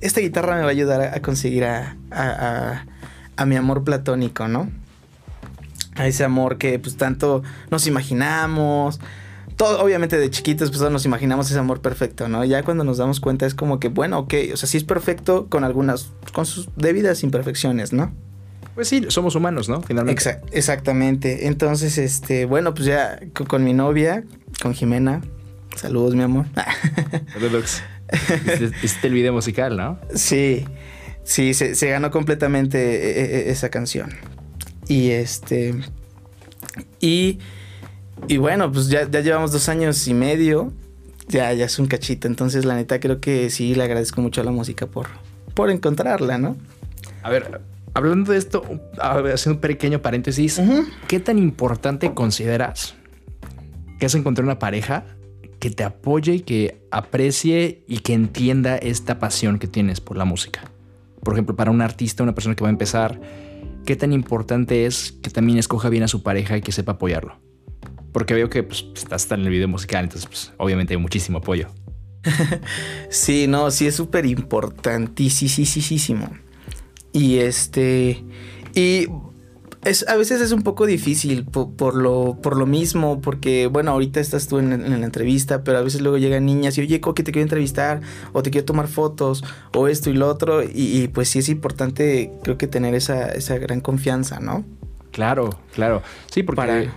[0.01, 4.69] esta guitarra me va a ayudar a, conseguir a, a, mi amor platónico, ¿no?
[5.95, 8.99] A ese amor que pues tanto nos imaginamos,
[9.59, 12.45] todo, obviamente de chiquitos, pues nos imaginamos ese amor perfecto, ¿no?
[12.45, 15.47] Ya cuando nos damos cuenta es como que, bueno, ok, o sea, sí es perfecto
[15.49, 18.13] con algunas, con sus debidas imperfecciones, ¿no?
[18.73, 19.81] Pues sí, somos humanos, ¿no?
[19.81, 20.39] Finalmente.
[20.53, 21.47] exactamente.
[21.47, 24.23] Entonces, este, bueno, pues ya con, mi novia,
[24.61, 25.21] con Jimena.
[25.75, 26.45] Saludos, mi amor.
[27.33, 27.83] Saludos.
[28.81, 29.99] Hiciste el video musical, ¿no?
[30.15, 30.63] Sí,
[31.25, 34.13] sí, se, se ganó completamente e, e, e, esa canción.
[34.87, 35.75] Y este.
[37.01, 37.39] Y
[38.27, 40.71] y bueno, pues ya, ya llevamos dos años y medio.
[41.27, 42.27] Ya, ya es un cachito.
[42.27, 45.07] Entonces, la neta, creo que sí le agradezco mucho a la música por,
[45.53, 46.57] por encontrarla, ¿no?
[47.21, 47.61] A ver,
[47.93, 48.63] hablando de esto,
[48.99, 50.59] haciendo un pequeño paréntesis,
[51.07, 52.95] ¿qué tan importante consideras
[53.99, 55.05] que es encontrar una pareja
[55.59, 60.25] que te apoye y que aprecie y que entienda esta pasión que tienes por la
[60.25, 60.61] música?
[61.23, 63.19] Por ejemplo, para un artista, una persona que va a empezar,
[63.85, 67.48] ¿qué tan importante es que también escoja bien a su pareja y que sepa apoyarlo?
[68.11, 71.69] Porque veo que pues, está en el video musical, entonces pues, obviamente hay muchísimo apoyo.
[73.09, 76.29] sí, no, sí es súper importantísimo.
[77.11, 78.23] Y este.
[78.75, 79.07] Y
[79.83, 84.19] es, a veces es un poco difícil por, lo, por lo mismo, porque bueno, ahorita
[84.19, 87.31] estás tú en, la entrevista, pero a veces luego llegan niñas y oye, que te
[87.31, 88.01] quiero entrevistar,
[88.33, 89.43] o te quiero tomar fotos,
[89.73, 93.57] o esto y lo otro, y, pues sí es importante, creo que tener esa, esa
[93.57, 94.65] gran confianza, ¿no?
[95.11, 96.03] Claro, claro.
[96.29, 96.89] Sí, porque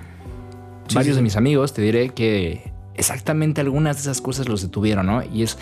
[0.95, 5.23] varios de mis amigos, te diré que exactamente algunas de esas cosas los detuvieron, ¿no?
[5.23, 5.59] Y es.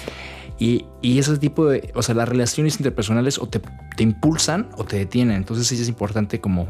[0.59, 1.91] Y, ese tipo de.
[1.95, 3.61] O sea, las relaciones interpersonales o te,
[3.99, 5.37] impulsan o te detienen.
[5.37, 6.69] Entonces sí es importante como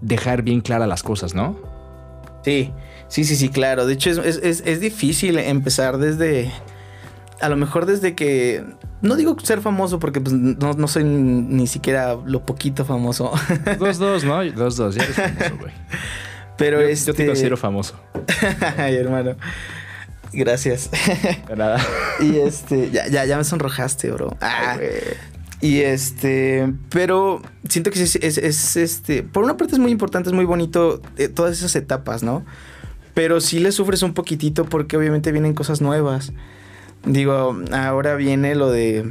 [0.00, 1.58] dejar bien claras las cosas, ¿no?
[2.44, 2.72] Sí,
[3.08, 3.84] sí, sí, sí, claro.
[3.84, 6.50] De hecho, es, es, difícil empezar desde.
[7.42, 8.64] A lo mejor desde que.
[9.02, 13.32] No digo ser famoso porque pues, no, no soy ni siquiera lo poquito famoso.
[13.78, 14.42] Dos, dos, ¿no?
[14.52, 15.72] Dos, dos, ya eres famoso, güey.
[16.60, 17.06] Pero yo, este...
[17.06, 17.98] yo te considero famoso.
[18.76, 19.34] Ay, hermano.
[20.30, 20.90] Gracias.
[21.48, 21.80] De nada.
[22.20, 24.36] y este, ya, ya, ya me sonrojaste, bro.
[24.42, 24.76] Ah,
[25.62, 30.34] y este, pero siento que es, es, este, por una parte es muy importante, es
[30.34, 32.44] muy bonito eh, todas esas etapas, ¿no?
[33.14, 36.34] Pero sí le sufres un poquitito porque obviamente vienen cosas nuevas.
[37.06, 39.10] Digo, ahora viene lo de,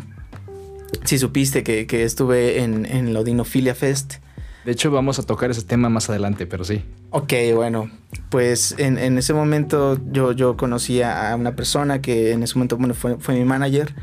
[1.04, 4.18] si supiste que, que estuve en, en lo Dinofilia Fest.
[4.66, 6.84] De hecho, vamos a tocar ese tema más adelante, pero sí.
[7.12, 7.90] Ok, bueno,
[8.30, 12.94] pues en, ese momento yo, yo conocí a una persona que en ese momento bueno,
[12.94, 13.94] fue, fue mi manager.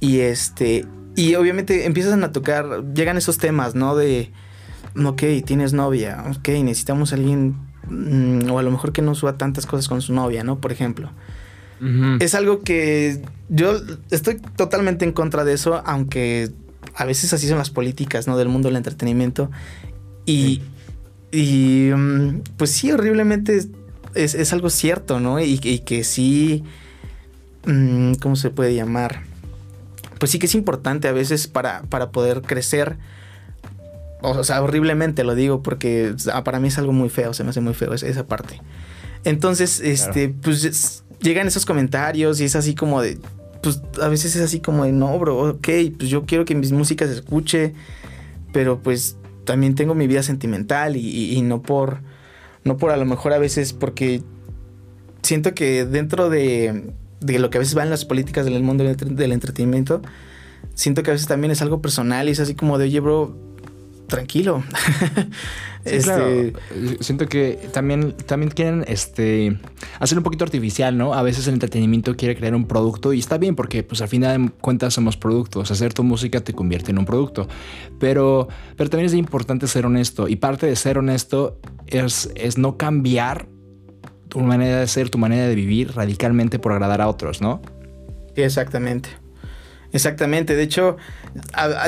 [0.00, 3.96] Y este, y obviamente empiezan a tocar, llegan esos temas, ¿no?
[3.96, 4.30] De,
[5.04, 7.56] ok, tienes novia, ok, necesitamos a alguien,
[7.88, 10.60] mm, o a lo mejor que no suba tantas cosas con su novia, ¿no?
[10.60, 11.10] Por ejemplo.
[12.20, 13.72] Es algo que yo
[14.10, 16.52] estoy totalmente en contra de eso, aunque
[16.94, 18.36] a veces así son las políticas, ¿no?
[18.36, 19.50] Del mundo del entretenimiento.
[20.30, 20.62] Y,
[21.32, 23.60] y mm, pues sí, horriblemente
[24.14, 25.40] es, algo cierto, ¿no?
[25.40, 26.64] Y, que sí,
[27.66, 29.22] mm, ¿cómo se puede llamar?
[30.18, 32.98] Pues sí que es importante a veces para, para poder crecer.
[34.22, 36.14] O sea, horriblemente lo digo porque
[36.44, 38.60] para mí es algo muy feo, se me hace muy feo esa, parte.
[39.24, 43.18] Entonces, este, pues llegan esos comentarios y es así como de,
[43.62, 46.72] pues a veces es así como de, no, bro, ok, pues yo quiero que mis
[46.72, 47.72] músicas se escuche,
[48.52, 49.16] pero pues
[49.50, 52.02] también tengo mi vida sentimental y, no por,
[52.62, 54.22] no por a lo mejor a veces porque
[55.22, 58.84] siento que dentro de, de lo que a veces va en las políticas del mundo
[58.84, 60.02] del entretenimiento,
[60.74, 63.36] siento que a veces también es algo personal y es así como de, oye, bro,
[64.10, 64.62] tranquilo.
[65.84, 66.52] este...
[67.00, 69.58] Siento que también, también quieren este,
[69.98, 71.14] hacer un poquito artificial, ¿no?
[71.14, 74.46] A veces el entretenimiento quiere crear un producto y está bien porque pues al final
[74.46, 75.70] de cuentas somos productos.
[75.70, 77.48] Hacer tu música te convierte en un producto.
[77.98, 82.76] Pero, pero también es importante ser honesto y parte de ser honesto es, es no
[82.76, 83.48] cambiar
[84.28, 87.60] tu manera de ser, tu manera de vivir radicalmente por agradar a otros, ¿no?
[88.34, 89.10] Sí, exactamente.
[89.92, 90.96] Exactamente, de hecho,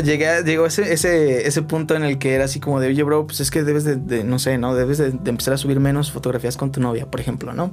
[0.04, 3.26] llegué, llegó ese, ese, ese, punto en el que era así como de, oye, bro,
[3.26, 4.74] pues es que debes de, no sé, ¿no?
[4.74, 7.72] Debes de, empezar a subir menos fotografías con tu novia, por ejemplo, ¿no?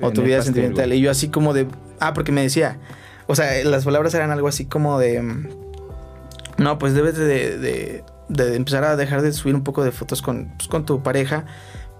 [0.00, 0.92] O tu vida sentimental.
[0.92, 1.66] Y yo así como de,
[2.00, 2.78] ah, porque me decía,
[3.26, 5.22] o sea, las palabras eran algo así como de,
[6.58, 10.52] no, pues debes de, de empezar a dejar de subir un poco de fotos con,
[10.56, 11.46] pues, con tu pareja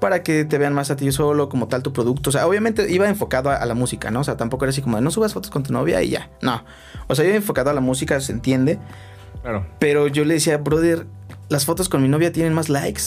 [0.01, 2.31] para que te vean más a ti solo, como tal tu producto.
[2.31, 4.21] O sea, obviamente iba enfocado a, la música, ¿no?
[4.21, 6.31] O sea, tampoco era así como, no subas fotos con tu novia y ya.
[6.43, 6.65] No.
[7.07, 8.79] O sea, iba enfocado a la música, se entiende.
[9.43, 9.67] Claro.
[9.79, 11.07] Pero yo le decía, brother,
[11.49, 13.03] las fotos con mi novia tienen más likes.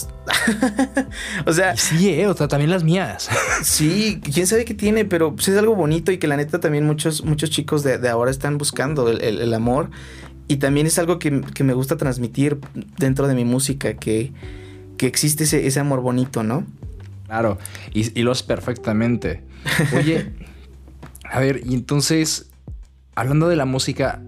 [1.46, 1.76] o sea.
[1.76, 3.30] Sí, eh, o sea, también las mías.
[3.64, 6.86] sí, quién sabe qué tiene, pero pues, es algo bonito y que la neta también
[6.86, 9.90] muchos, muchos chicos de, ahora están buscando el, amor.
[10.48, 12.60] Y también es algo que, me gusta transmitir
[12.98, 14.32] dentro de mi música, que,
[15.00, 16.66] que existe ese, ese, amor bonito, ¿no?
[17.26, 17.58] Claro,
[17.94, 19.42] y, y lo es perfectamente.
[19.96, 20.34] Oye,
[21.24, 22.52] a ver, y entonces,
[23.16, 24.22] hablando de la música,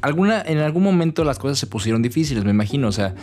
[0.00, 3.14] alguna, en algún momento las cosas se pusieron difíciles, me imagino, o sea,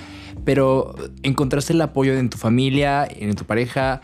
[0.46, 4.02] pero encontraste el apoyo en tu familia, en tu pareja,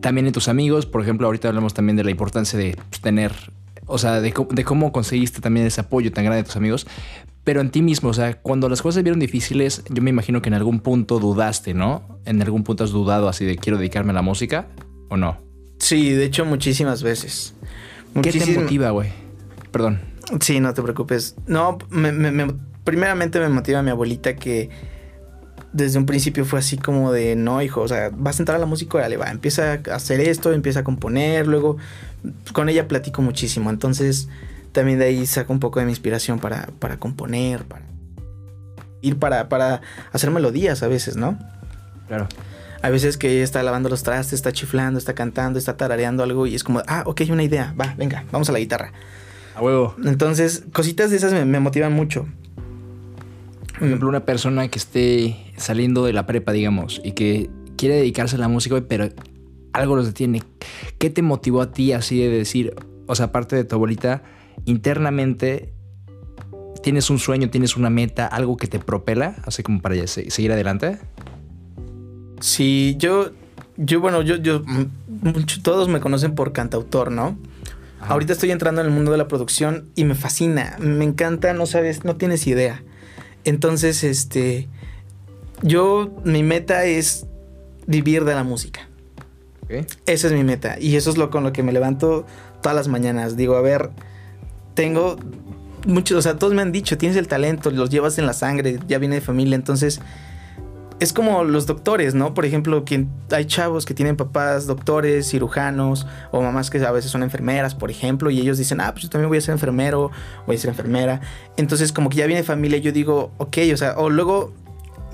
[0.00, 3.32] también en tus amigos, por ejemplo, ahorita hablamos también de la importancia de pues, tener,
[3.86, 6.86] o sea, de, cómo conseguiste también ese apoyo tan grande de tus amigos,
[7.44, 10.40] pero en ti mismo, o sea, cuando las cosas se vieron difíciles, yo me imagino
[10.40, 12.18] que en algún punto dudaste, ¿no?
[12.24, 14.68] En algún punto has dudado así de quiero dedicarme a la música
[15.10, 15.38] o no.
[15.78, 17.54] Sí, de hecho muchísimas veces.
[18.22, 19.10] ¿Qué te motiva, güey?
[19.70, 20.00] Perdón.
[20.40, 21.36] Sí, no te preocupes.
[21.46, 21.78] No,
[22.84, 24.70] primeramente me motiva mi abuelita que
[25.74, 28.60] desde un principio fue así como de, no, hijo, o sea, vas a entrar a
[28.60, 31.76] la música, dale, va, empieza a hacer esto, empieza a componer, luego
[32.52, 34.28] con ella platico muchísimo, entonces
[34.72, 37.84] también de ahí saco un poco de mi inspiración para, para componer, para
[39.02, 39.82] ir para, para
[40.12, 41.38] hacer melodías a veces, ¿no?
[42.08, 42.26] Claro.
[42.82, 46.46] A veces que ella está lavando los trastes, está chiflando, está cantando, está tarareando algo
[46.46, 48.92] y es como, ah, ok, una idea, va, venga, vamos a la guitarra.
[49.54, 49.94] A huevo.
[50.04, 52.26] Entonces, cositas de esas me, motivan mucho.
[53.78, 58.36] Por ejemplo, una persona que esté saliendo de la prepa, digamos, y que quiere dedicarse
[58.36, 59.08] a la música, pero
[59.74, 60.42] algo los detiene.
[60.98, 62.74] ¿Qué te motivó a ti así de decir,
[63.06, 64.22] o sea, aparte de tu abuelita,
[64.64, 65.74] internamente
[66.82, 70.98] tienes un sueño, tienes una meta, algo que te propela, así como para seguir adelante?
[72.40, 73.32] Sí, yo,
[73.76, 74.62] yo bueno, yo, yo,
[75.62, 77.38] todos me conocen por cantautor, ¿no?
[78.00, 81.64] Ahorita estoy entrando en el mundo de la producción y me fascina, me encanta, no
[81.64, 82.82] sabes, no tienes idea.
[83.44, 84.68] Entonces, este,
[85.62, 87.26] yo, mi meta es
[87.86, 88.88] vivir de la música.
[90.06, 92.26] Esa es mi meta y eso es lo con lo que me levanto
[92.62, 93.36] todas las mañanas.
[93.36, 93.90] Digo, a ver,
[94.74, 95.16] tengo
[95.86, 98.78] muchos, o sea, todos me han dicho, tienes el talento, los llevas en la sangre,
[98.88, 100.00] ya viene de familia, entonces
[101.00, 102.34] es como los doctores, ¿no?
[102.34, 102.84] Por ejemplo,
[103.30, 107.90] hay chavos que tienen papás doctores, cirujanos, o mamás que a veces son enfermeras, por
[107.90, 110.10] ejemplo, y ellos dicen, ah, pues yo también voy a ser enfermero,
[110.46, 111.20] voy a ser enfermera.
[111.56, 114.52] Entonces, como que ya viene familia, yo digo, ok, o sea, o luego,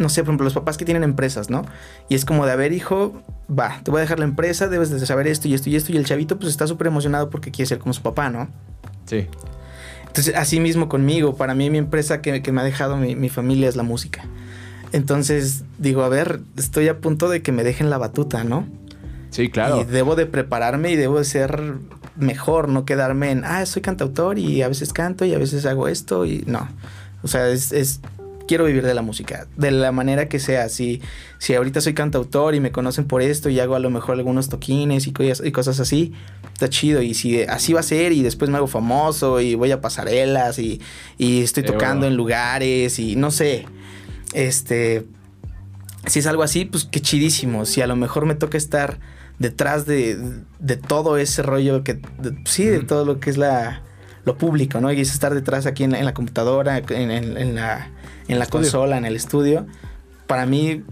[0.00, 1.64] no sé, por ejemplo, los papás que tienen empresas, ¿no?
[2.08, 4.90] Y es como de, a ver, hijo, va, te voy a dejar la empresa, debes
[4.90, 7.50] de saber esto y esto y esto, y el chavito pues está súper emocionado porque
[7.50, 8.48] quiere ser como su papá, ¿no?
[9.06, 9.26] Sí.
[10.06, 13.68] Entonces, así mismo conmigo, para mí mi empresa que, me ha dejado mi, mi familia
[13.68, 14.24] es la música.
[14.92, 18.66] Entonces digo, a ver, estoy a punto de que me dejen la batuta, ¿no?
[19.30, 19.82] Sí, claro.
[19.82, 21.74] Y debo de prepararme y debo de ser
[22.16, 25.88] mejor, no quedarme en, ah, soy cantautor y a veces canto y a veces hago
[25.88, 26.68] esto y no.
[27.22, 28.00] O sea, es,
[28.50, 30.68] quiero vivir de la música, de la manera que sea.
[30.68, 31.00] Si,
[31.38, 34.48] si ahorita soy cantautor y me conocen por esto y hago a lo mejor algunos
[34.48, 36.14] toquines y, y cosas así,
[36.52, 37.00] está chido.
[37.00, 40.58] Y si así va a ser y después me hago famoso y voy a pasarelas
[40.58, 40.80] y,
[41.16, 43.66] estoy tocando en lugares y no sé.
[44.32, 45.06] Este,
[46.06, 47.66] si es algo así, pues qué chidísimo.
[47.66, 48.98] Si a lo mejor me toca estar
[49.38, 50.18] detrás de,
[50.58, 52.00] de todo ese rollo que,
[52.46, 53.84] sí, de todo lo que es la,
[54.24, 54.90] lo público, ¿no?
[54.92, 57.90] Y es estar detrás aquí en, la computadora, en, en, la,
[58.32, 59.66] en la consola, en el estudio.
[60.26, 60.84] Para mí,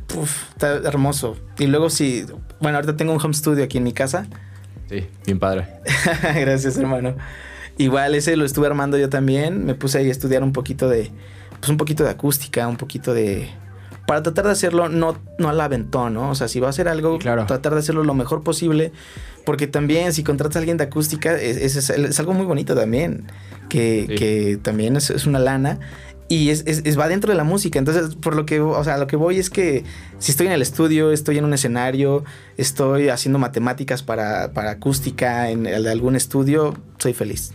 [0.50, 1.36] está hermoso.
[1.58, 2.26] Y luego si,
[2.60, 4.26] bueno, ahorita tengo un home studio aquí en mi casa.
[4.88, 5.68] Sí, bien padre.
[6.34, 7.14] Gracias, hermano.
[7.76, 9.64] Igual ese lo estuve armando yo también.
[9.64, 11.10] Me puse ahí a estudiar un poquito de,
[11.60, 13.48] pues un poquito de acústica, un poquito de...
[14.06, 16.30] Para tratar de hacerlo no, no al aventón, ¿no?
[16.30, 18.90] O sea, si va a hacer algo, tratar de hacerlo lo mejor posible.
[19.44, 23.30] Porque también si contratas a alguien de acústica, es, es, algo muy bonito también.
[23.68, 25.78] Que, que también es, es, una lana.
[26.28, 27.78] Y es, es, va dentro de la música.
[27.78, 29.84] Entonces, por lo que, o sea, lo que voy es que
[30.18, 32.24] si estoy en el estudio, estoy en un escenario,
[32.58, 37.52] estoy haciendo matemáticas para, para acústica en algún estudio, soy feliz.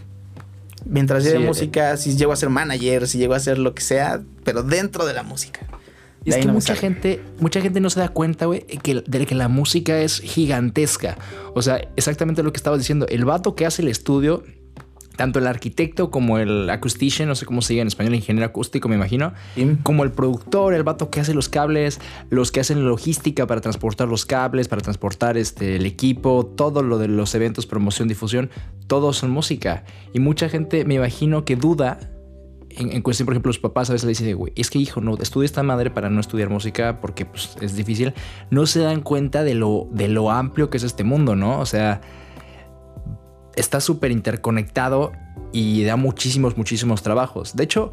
[0.85, 4.21] Mientras lleve música, si llego a ser manager, si llego a ser lo que sea,
[4.43, 5.61] pero dentro de la música.
[6.25, 9.35] Y es que mucha gente, mucha gente no se da cuenta, güey, que, de que
[9.35, 11.17] la música es gigantesca.
[11.53, 13.05] O sea, exactamente lo que estabas diciendo.
[13.09, 14.43] El vato que hace el estudio
[15.15, 18.89] tanto el arquitecto como el acoustician, no sé cómo se diga en español, ingeniero acústico,
[18.89, 19.33] me imagino,
[19.83, 21.99] como el productor, el vato que hace los cables,
[22.29, 26.97] los que hacen logística para transportar los cables, para transportar este, el equipo, todo lo
[26.97, 28.49] de los eventos, promoción, difusión,
[28.87, 29.83] todos son música.
[30.13, 31.99] Y mucha gente, me imagino, que duda.
[32.75, 35.15] En, cuestión, por ejemplo, los papás a veces le dicen, güey, es que hijo, no,
[35.19, 38.13] estudia esta madre para no estudiar música porque pues, es difícil.
[38.49, 41.59] No se dan cuenta de lo, de lo amplio que es este mundo, ¿no?
[41.59, 42.01] O sea,
[43.55, 45.11] está súper interconectado
[45.51, 47.55] y da muchísimos, muchísimos trabajos.
[47.55, 47.91] De hecho,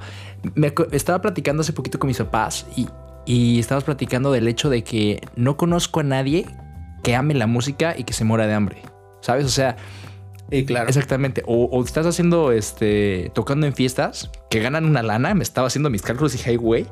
[0.54, 2.88] me estaba platicando hace poquito con mis papás y,
[3.26, 6.46] y estábamos platicando del hecho de que no conozco a nadie
[7.02, 8.82] que ame la música y que se muera de hambre.
[9.20, 9.44] ¿Sabes?
[9.44, 9.76] O sea,
[10.66, 10.88] claro.
[10.88, 11.42] Exactamente.
[11.46, 15.34] O, estás haciendo, este, tocando en fiestas que ganan una lana.
[15.34, 16.86] Me estaba haciendo mis cálculos y highway.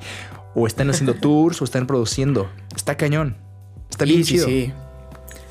[0.55, 2.49] O están haciendo tours o están produciendo.
[2.75, 3.37] Está cañón.
[3.91, 4.73] Está bien sí, Sí,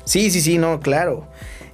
[0.04, 1.28] sí, sí, sí, no, claro.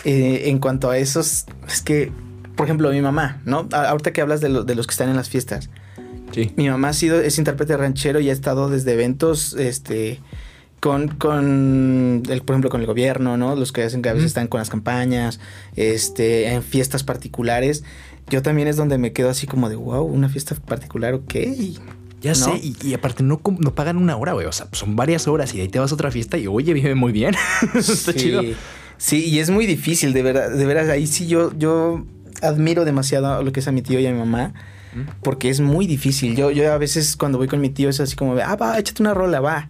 [0.05, 2.13] Eh, en cuanto a esos, es que,
[2.57, 3.69] por ejemplo, mi mamá, ¿no?
[3.73, 5.71] Ahorita que hablas de, de los que están en las fiestas.
[6.33, 6.53] Sí.
[6.57, 10.21] Mi mamá ha sido, es intérprete ranchero y ha estado desde eventos, este,
[10.85, 13.57] con, con el, por ejemplo, con el gobierno, ¿no?
[13.57, 15.41] Los que hacen que a veces están con las campañas,
[15.77, 17.85] este, en fiestas particulares.
[18.29, 21.35] Yo también es donde me quedo así como de, wow, una fiesta particular, ok.
[22.21, 24.47] Ya sé, y, aparte no, no pagan una hora, güey.
[24.47, 26.75] O sea, son varias horas y de ahí te vas a otra fiesta y oye,
[26.75, 27.35] vive muy bien.
[27.75, 28.43] Está chido.
[28.97, 30.91] Sí, y es muy difícil, de verdad, de verdad.
[30.91, 32.05] Ahí sí yo, yo
[32.43, 34.55] admiro demasiado lo que es a mi tío y a mi mamá.
[35.23, 36.37] Porque es muy difícil.
[36.37, 39.03] Yo, yo a veces cuando voy con mi tío es así como, ah, va, échate
[39.03, 39.69] una rola, va.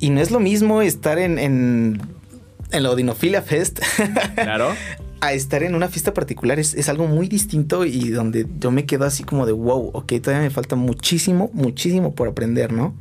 [0.00, 2.02] Y no es lo mismo estar en, en,
[2.72, 3.80] en la Odinofilia Fest.
[4.34, 4.74] Claro.
[5.20, 8.84] a estar en una fiesta particular es, es, algo muy distinto y donde yo me
[8.84, 12.94] quedo así como de wow, ok, todavía me falta muchísimo, muchísimo por aprender, ¿no?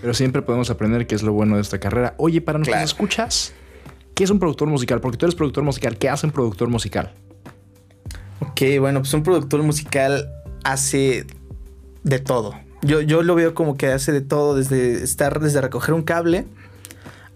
[0.00, 2.14] Pero siempre podemos aprender qué es lo bueno de esta carrera.
[2.16, 2.84] Oye, para nosotros claro.
[2.84, 3.54] escuchas,
[4.14, 5.00] ¿qué es un productor musical?
[5.00, 7.12] Porque tú eres productor musical, ¿qué hace un productor musical?
[8.40, 10.30] Ok, bueno, pues un productor musical
[10.64, 11.26] hace
[12.04, 12.54] de todo.
[12.82, 16.46] Yo, yo lo veo como que hace de todo, desde estar, desde recoger un cable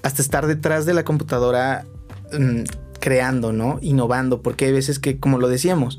[0.02, 1.84] hasta estar detrás de la computadora
[2.32, 2.62] mmm,
[3.00, 3.78] creando, ¿no?
[3.82, 5.98] Innovando, porque hay veces que, como lo decíamos,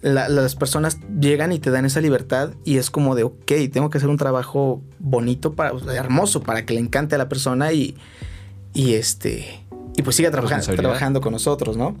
[0.00, 3.90] la, las personas llegan y te dan esa libertad y es como de, ok, tengo
[3.90, 7.96] que hacer un trabajo bonito, para, hermoso, para que le encante a la persona y,
[8.74, 9.64] y este,
[9.98, 11.96] y pues siga trabajando, trabajando con nosotros, ¿no?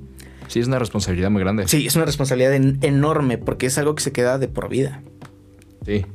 [0.46, 1.66] Sí, es una responsabilidad muy grande.
[1.66, 5.02] Sí, es una responsabilidad en, enorme porque es algo que se queda de por vida.
[5.84, 6.06] Sí.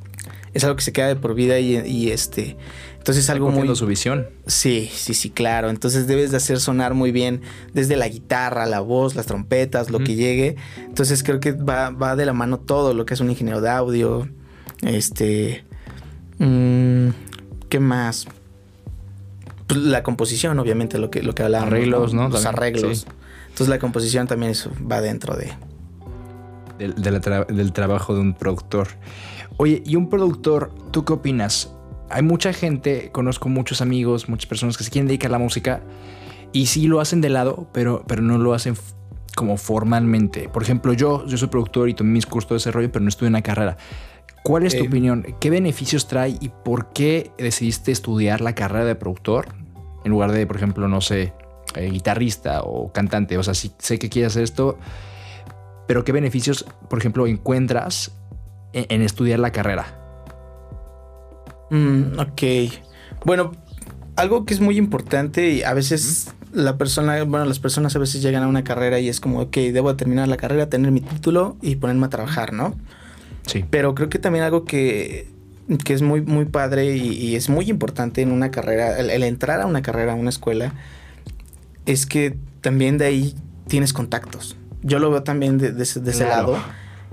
[0.54, 2.56] Es algo que se queda de por vida y, este
[2.98, 4.28] entonces es algo muy su visión.
[4.48, 5.70] Sí sí sí claro.
[5.70, 7.42] Entonces debes de hacer sonar muy bien
[7.74, 10.56] desde la guitarra la voz las trompetas lo que llegue.
[10.78, 13.70] Entonces creo que va, va, de la mano todo lo que es un ingeniero de
[13.70, 14.30] audio
[14.84, 15.66] este
[16.38, 17.10] mmm,
[17.68, 18.26] qué más
[19.74, 23.06] pues la composición obviamente lo que lo que hablábamos arreglos no, los arreglos
[23.44, 25.52] entonces la composición también eso va dentro de
[26.78, 28.88] del, del trabajo de un productor
[29.58, 31.74] Oye, y un productor, ¿tú qué opinas?
[32.10, 35.82] Hay mucha gente, conozco muchos amigos, muchas personas que se quieren dedicar a la música
[36.52, 38.76] y sí lo hacen de lado, pero, pero no lo hacen
[39.36, 40.50] como formalmente.
[40.50, 43.30] Por ejemplo, yo, yo soy productor y tomé mis cursos de desarrollo, pero no estudié
[43.30, 43.78] una carrera.
[44.44, 45.26] ¿Cuál es tu opinión?
[45.40, 49.48] ¿Qué beneficios trae y por qué decidiste estudiar la carrera de productor
[50.04, 51.34] en lugar de, por ejemplo, no sé,
[51.76, 53.38] eh, guitarrista o cantante?
[53.38, 54.78] O sea, sí sé que quieres hacer esto,
[55.88, 58.12] pero ¿qué beneficios, por ejemplo, encuentras
[58.74, 60.00] en, estudiar la carrera?
[61.70, 62.74] Mm, ok.
[63.26, 63.52] Bueno,
[64.16, 68.22] algo que es muy importante y a veces la persona, bueno, las personas a veces
[68.22, 71.58] llegan a una carrera y es como, ok, debo terminar la carrera, tener mi título
[71.62, 72.76] y ponerme a trabajar, ¿no?
[73.46, 73.66] Sí.
[73.70, 75.33] Pero creo que también algo que,
[75.84, 79.66] que es muy, muy padre y, es muy importante en una carrera, el, entrar a
[79.66, 80.74] una carrera, a una escuela,
[81.86, 83.36] es que también de ahí
[83.68, 84.58] tienes contactos.
[84.82, 86.58] Yo lo veo también de, ese lado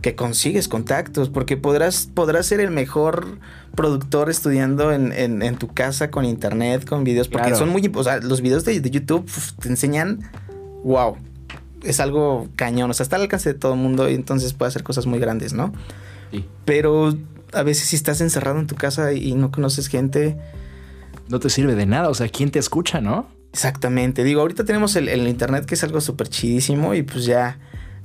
[0.00, 3.38] que consigues contactos, porque podrás, podrás ser el mejor
[3.74, 8.18] productor estudiando en, en, tu casa con internet, con videos, porque son muy, o sea,
[8.18, 10.20] los videos de, YouTube te enseñan,
[10.84, 11.16] wow,
[11.84, 14.70] es algo cañón, o sea, está al alcance de todo el mundo y entonces puede
[14.70, 15.72] hacer cosas muy grandes, ¿no?
[16.30, 16.46] Sí.
[16.64, 17.14] Pero
[17.52, 20.36] a veces si estás encerrado en tu casa y no conoces gente...
[21.28, 23.28] No te sirve de nada, o sea, ¿quién te escucha, no?
[23.52, 27.58] Exactamente, digo, ahorita tenemos el, el internet que es algo súper chidísimo y pues ya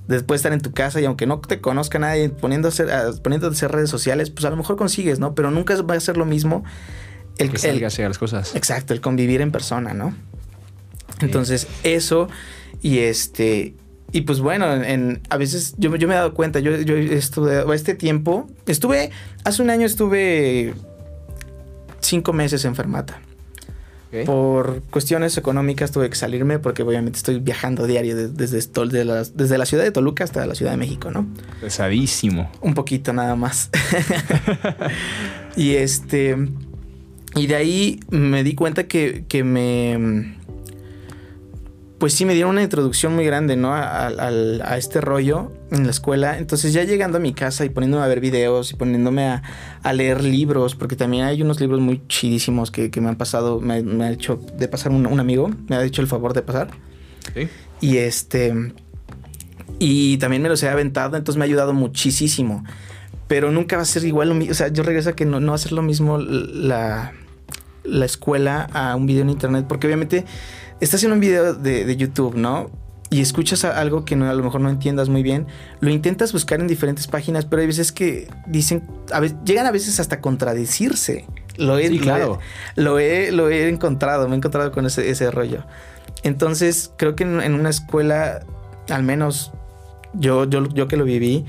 [0.07, 2.85] después de estar en tu casa y aunque no te conozca nadie poniéndose,
[3.23, 5.33] poniéndose redes sociales, pues a lo mejor consigues, ¿no?
[5.33, 6.63] Pero nunca va a ser lo mismo
[7.37, 8.55] el que salga a las cosas.
[8.55, 10.15] Exacto, el convivir en persona, ¿no?
[11.21, 12.27] Entonces, eso
[12.81, 13.75] y este
[14.15, 17.65] y pues bueno, en, a veces yo, yo, me he dado cuenta, yo, yo estuve
[17.75, 19.11] este tiempo, estuve,
[19.43, 20.73] hace un año estuve
[21.99, 23.19] cinco meses enfermata.
[24.25, 28.61] Por cuestiones económicas tuve que salirme porque obviamente estoy viajando diario desde,
[29.35, 31.27] desde, la ciudad de Toluca hasta la Ciudad de México, ¿no?
[31.59, 32.49] Pesadísimo.
[32.61, 33.69] Un poquito nada más.
[35.57, 36.37] y este...
[37.35, 40.37] Y de ahí me di cuenta que, que me
[41.99, 43.73] pues sí me dieron una introducción muy grande, ¿no?
[43.73, 46.37] A, este rollo en la escuela.
[46.37, 50.23] Entonces ya llegando a mi casa y poniéndome a ver videos y poniéndome a, leer
[50.23, 54.39] libros, porque también hay unos libros muy chidísimos que, me han pasado, me, ha hecho
[54.57, 56.69] de pasar un, amigo, me ha hecho el favor de pasar.
[57.33, 57.47] Sí.
[57.81, 58.73] Y este...
[59.77, 62.63] Y también me los he aventado, entonces me ha ayudado muchísimo.
[63.27, 64.31] Pero nunca va a ser igual.
[64.49, 67.13] O sea, yo regreso a que no, no va a ser lo mismo la,
[67.83, 70.25] la escuela a un video en internet, porque obviamente
[70.79, 72.69] estás en un video de, de YouTube, ¿no?
[73.09, 75.45] Y escuchas algo que no, a lo mejor no entiendas muy bien,
[75.79, 79.71] lo intentas buscar en diferentes páginas, pero hay veces que dicen, a veces, llegan a
[79.71, 81.25] veces hasta contradecirse.
[81.57, 82.39] Lo he, claro.
[82.75, 85.63] lo, he, lo he encontrado, me he encontrado con ese, ese rollo.
[86.23, 88.43] Entonces, creo que en, en, una escuela,
[88.89, 89.53] al menos
[90.13, 91.45] yo, yo, yo que lo viví,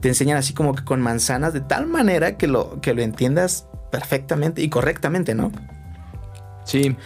[0.00, 3.66] te enseñan así como que con manzanas, de tal manera que lo, que lo entiendas
[3.90, 5.52] perfectamente y correctamente, ¿no?
[6.64, 6.96] Sí.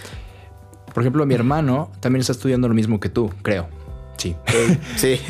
[0.94, 3.68] Por ejemplo, mi hermano también está estudiando lo mismo que tú, creo.
[4.16, 4.36] Sí.
[4.96, 5.20] sí.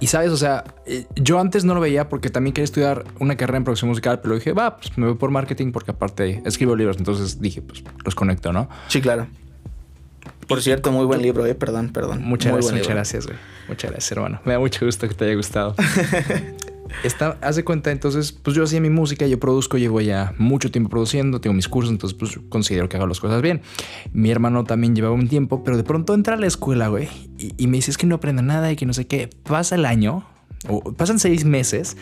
[0.00, 3.36] Y sabes, o sea, eh, yo antes no lo veía porque también quería estudiar una
[3.36, 6.74] carrera en producción musical, pero dije, va, pues me voy por marketing porque aparte escribo
[6.74, 8.68] libros, entonces dije, pues los conecto, ¿no?
[8.88, 9.28] Sí, claro.
[10.48, 12.22] Por cierto, muy buen libro, eh, perdón, perdón.
[12.24, 13.38] Muchas gracias, muchas gracias, güey.
[13.68, 14.40] Muchas gracias, hermano.
[14.44, 15.76] Me da mucho gusto que te haya gustado.
[17.04, 20.70] Está, haz de cuenta, entonces, pues yo hacía mi música, yo produzco, llevo ya mucho
[20.70, 23.62] tiempo produciendo, tengo mis cursos, entonces pues considero que hago las cosas bien.
[24.12, 27.66] Mi hermano también llevaba un tiempo, pero de pronto entra a la escuela, güey, y,
[27.66, 29.28] me dice que no aprendo nada y que no sé qué.
[29.42, 30.24] Pasa el año,
[30.68, 31.96] o pasan seis meses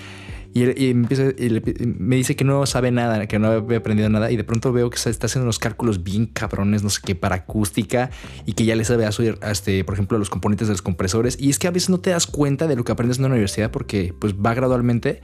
[0.53, 4.31] y, y, empieza, y me dice que no sabe nada, que no había aprendido nada.
[4.31, 7.37] Y de pronto veo que está haciendo unos cálculos bien cabrones, no sé qué, para
[7.37, 8.11] acústica
[8.47, 10.83] y que ya le sabe a subir, este, por ejemplo, a los componentes de los
[10.83, 11.37] compresores.
[11.41, 13.35] Y es que a veces no te das cuenta de lo que aprendes en una
[13.35, 15.21] universidad porque pues va gradualmente,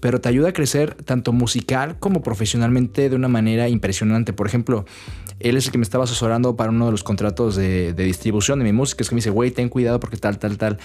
[0.00, 4.32] pero te ayuda a crecer tanto musical como profesionalmente de una manera impresionante.
[4.32, 4.86] Por ejemplo,
[5.38, 8.64] él es el que me estaba asesorando para uno de los contratos de distribución de
[8.64, 9.02] mi música.
[9.02, 10.78] Es que me dice, güey, ten cuidado porque tal, tal, tal.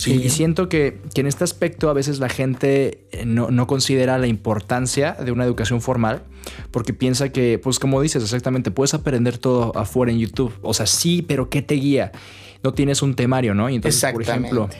[0.00, 0.22] Sí.
[0.24, 4.28] Y siento que, que, en este aspecto a veces la gente no, no, considera la
[4.28, 6.22] importancia de una educación formal
[6.70, 10.54] porque piensa que, pues como dices exactamente, puedes aprender todo afuera en YouTube.
[10.62, 12.12] O sea, sí, pero ¿qué te guía?
[12.62, 13.68] No tienes un temario, ¿no?
[13.68, 14.70] Y entonces, por ejemplo,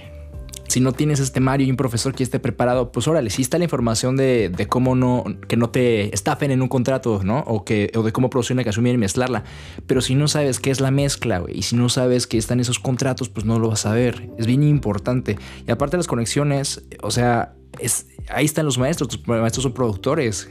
[0.70, 3.58] si no tienes este Mario y un profesor que esté preparado, pues órale, sí está
[3.58, 7.40] la información de, de, cómo no, que no te estafen en un contrato, ¿no?
[7.40, 9.42] O, que, o de cómo producir una canción y mezclarla.
[9.88, 12.60] Pero si no sabes qué es la mezcla, güey, y si no sabes que están
[12.60, 14.30] esos contratos, pues no lo vas a ver.
[14.38, 15.36] Es bien importante.
[15.66, 20.50] Y aparte las conexiones, o sea, es, ahí están los maestros, tus maestros son productores.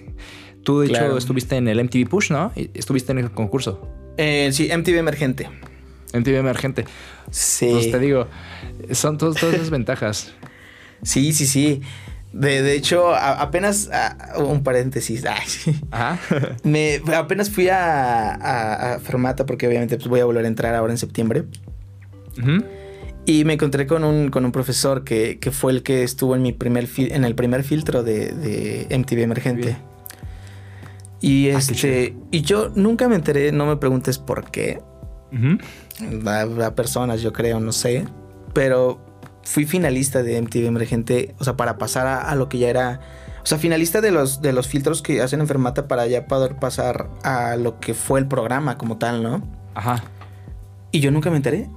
[0.63, 1.07] Tú, de claro.
[1.07, 2.51] hecho, estuviste en el MTV Push, ¿no?
[2.73, 3.87] Estuviste en el concurso.
[4.17, 5.49] Eh, sí, MTV Emergente.
[6.13, 6.85] MTV Emergente.
[7.31, 7.69] Sí.
[7.71, 8.27] Pues te digo,
[8.91, 10.33] son todas, todas esas ventajas.
[11.03, 11.81] Sí, sí, sí.
[12.33, 15.25] De, de hecho, a, apenas a, un paréntesis.
[15.25, 15.77] Ay.
[15.91, 16.19] Ajá.
[16.63, 20.93] Me, apenas fui a, a, Fermata porque obviamente pues, voy a volver a entrar ahora
[20.93, 21.45] en septiembre.
[22.37, 22.65] Uh -huh.
[23.25, 26.41] Y me encontré con un, con un profesor que, que, fue el que estuvo en
[26.41, 29.61] mi primer en el primer filtro de, de MTV Emergente.
[29.61, 29.89] Bien.
[31.21, 32.15] Y este.
[32.15, 34.81] Ah, y yo nunca me enteré, no me preguntes por qué.
[35.31, 35.61] Uh -huh.
[36.25, 38.05] A, a, personas, yo creo, no sé.
[38.53, 38.99] Pero
[39.43, 42.99] fui finalista de MTV Emergente, o sea, para pasar a, a, lo que ya era.
[43.43, 47.09] O sea, finalista de los, de los filtros que hacen enfermata para ya poder pasar
[47.23, 49.47] a lo que fue el programa como tal, ¿no?
[49.75, 50.03] Ajá.
[50.91, 51.69] Y yo nunca me enteré.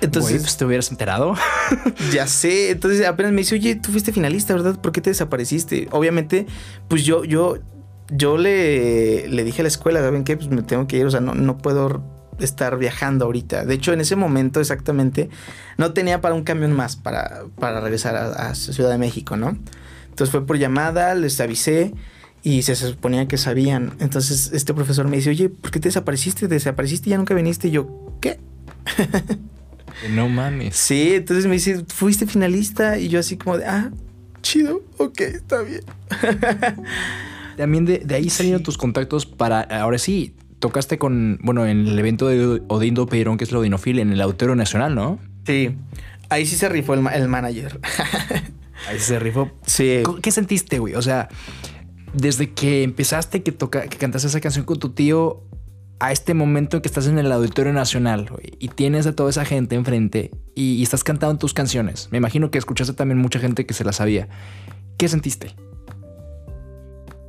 [0.00, 1.34] Entonces, pues te hubieras enterado.
[2.12, 2.70] ya sé.
[2.70, 4.78] Entonces apenas me dice, oye, tú fuiste finalista, ¿verdad?
[4.80, 5.88] ¿Por qué te desapareciste?
[5.92, 6.46] Obviamente,
[6.88, 7.58] pues yo, yo,
[8.10, 10.36] yo le, le dije a la escuela, ¿saben qué?
[10.36, 13.64] Pues me tengo que ir, o sea, no, no puedo estar viajando ahorita.
[13.64, 15.30] De hecho, en ese momento exactamente
[15.78, 19.56] no tenía para un camión más para, para regresar a, a, Ciudad de México, ¿no?
[20.10, 21.92] Entonces fue por llamada, les avisé
[22.42, 23.94] y se suponía que sabían.
[23.98, 26.46] Entonces este profesor me dice, oye, ¿por qué te desapareciste?
[26.46, 27.68] ¿Te desapareciste y ya nunca viniste?
[27.68, 28.38] Y yo, ¿qué?
[30.10, 30.76] no mames.
[30.76, 33.90] Sí, entonces me dice, fuiste finalista y yo así como de, ah,
[34.42, 35.82] chido, ok, está bien.
[37.56, 38.64] También de, de ahí salieron sí.
[38.64, 40.34] tus contactos para, ahora sí,
[40.64, 44.20] tocaste con, bueno, en el evento de Odindo Peirón, que es la Odinofil, en el
[44.22, 45.18] Auditorio Nacional, ¿no?
[45.44, 45.76] Sí,
[46.30, 47.78] ahí sí se rifó el, el manager.
[48.88, 49.50] ahí sí se rifó.
[49.66, 50.02] Sí.
[50.22, 50.94] ¿Qué sentiste, güey?
[50.94, 51.28] O sea,
[52.14, 55.42] desde que empezaste que, toca, que cantaste esa canción con tu tío
[56.00, 59.28] a este momento en que estás en el Auditorio Nacional güey, y tienes a toda
[59.28, 62.08] esa gente enfrente y, y estás cantando tus canciones.
[62.10, 64.28] Me imagino que escuchaste también mucha gente que se la sabía.
[64.96, 65.54] ¿Qué sentiste?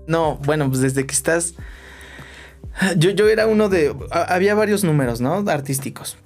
[0.07, 1.55] No, bueno, pues desde que estás
[2.97, 3.95] yo, yo era uno de.
[4.11, 5.43] Había varios números, ¿no?
[5.49, 6.17] Artísticos.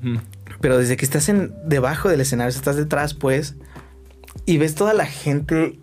[0.00, 0.18] Mm.
[0.60, 3.56] Pero desde que estás en, debajo del escenario, estás detrás, pues.
[4.46, 5.78] Y ves toda la gente.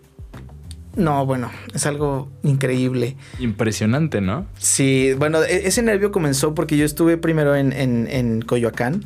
[0.96, 3.16] No, bueno, es algo increíble.
[3.38, 4.46] Impresionante, ¿no?
[4.58, 9.04] Sí, bueno, e, ese nervio comenzó porque yo estuve primero en, en, en Coyoacán.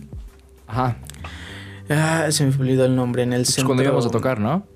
[0.66, 0.97] Ajá.
[1.90, 3.22] Ah, se me olvidó el nombre.
[3.22, 3.68] En el pues centro.
[3.68, 4.66] cuando íbamos a tocar, ¿no?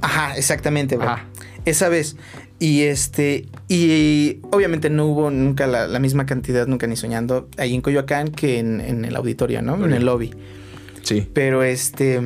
[0.00, 0.96] Ajá, exactamente.
[1.00, 1.26] Ajá.
[1.64, 2.16] Esa vez.
[2.60, 7.74] Y este, y obviamente no hubo nunca la, la, misma cantidad, nunca ni soñando, ahí
[7.74, 9.82] en Coyoacán que en, en el auditorio, ¿no?
[9.82, 10.34] En el lobby.
[11.02, 11.26] Sí.
[11.32, 12.20] Pero este,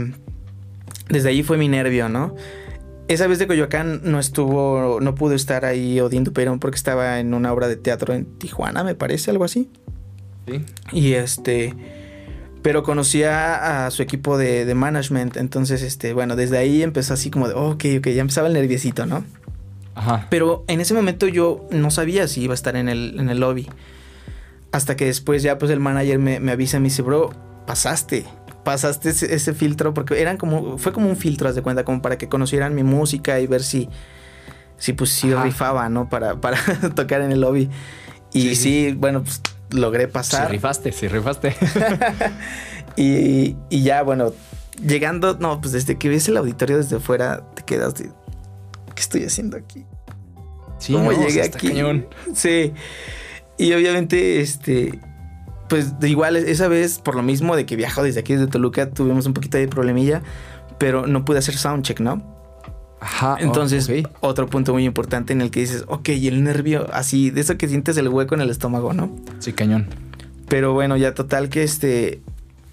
[1.08, 2.34] desde ahí fue mi nervio, ¿no?
[3.06, 7.32] Esa vez de Coyoacán no estuvo, no pudo estar ahí Odín Duperón porque estaba en
[7.32, 9.70] una obra de teatro en Tijuana, me parece, algo así.
[10.48, 10.64] Sí.
[10.90, 11.74] Y este,
[12.62, 17.30] pero conocía a su equipo de, de, management, entonces, este, bueno, desde ahí empezó así
[17.30, 19.22] como de, oh, ok, ok, ya empezaba el nerviosito, ¿no?
[19.94, 20.26] Ajá.
[20.30, 23.40] Pero en ese momento yo no sabía si iba a estar en el, en el
[23.40, 23.68] lobby.
[24.72, 27.30] Hasta que después ya pues el manager me, me avisa, me dice, bro,
[27.66, 28.26] pasaste
[28.64, 32.02] pasaste ese, ese, filtro, porque eran como, fue como un filtro, haz de cuenta, como
[32.02, 33.88] para que conocieran mi música y ver si,
[34.78, 35.44] si pues si Ajá.
[35.44, 36.08] rifaba, ¿no?
[36.08, 36.58] Para, para
[36.94, 37.70] tocar en el lobby.
[38.32, 39.40] Y sí, sí bueno, pues
[39.70, 40.46] logré pasar.
[40.46, 41.54] Sí rifaste, sí rifaste.
[42.96, 44.32] y, y, ya, bueno,
[44.84, 47.94] llegando, no, pues desde que ves el auditorio desde fuera, te quedas
[48.94, 49.84] ¿qué estoy haciendo aquí?
[50.78, 51.68] Sí, ¿Cómo no, llegué aquí?
[51.68, 52.06] cañón.
[52.34, 52.72] Sí.
[53.56, 54.98] Y obviamente, este,
[55.68, 58.90] pues de igual esa vez, por lo mismo de que viajo desde aquí, desde Toluca,
[58.90, 60.22] tuvimos un poquito de problemilla,
[60.78, 62.34] pero no pude hacer soundcheck, ¿no?
[63.00, 63.36] Ajá.
[63.38, 64.16] Entonces, oh, ok.
[64.20, 67.56] otro punto muy importante en el que dices, ok, y el nervio, así, de eso
[67.56, 69.14] que sientes el hueco en el estómago, ¿no?
[69.38, 69.88] Sí, cañón.
[70.48, 72.22] Pero bueno, ya total que este,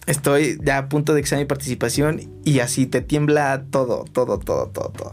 [0.05, 4.67] estoy ya a punto de examen mi participación y así te tiembla todo, todo, todo,
[4.67, 5.11] todo, todo.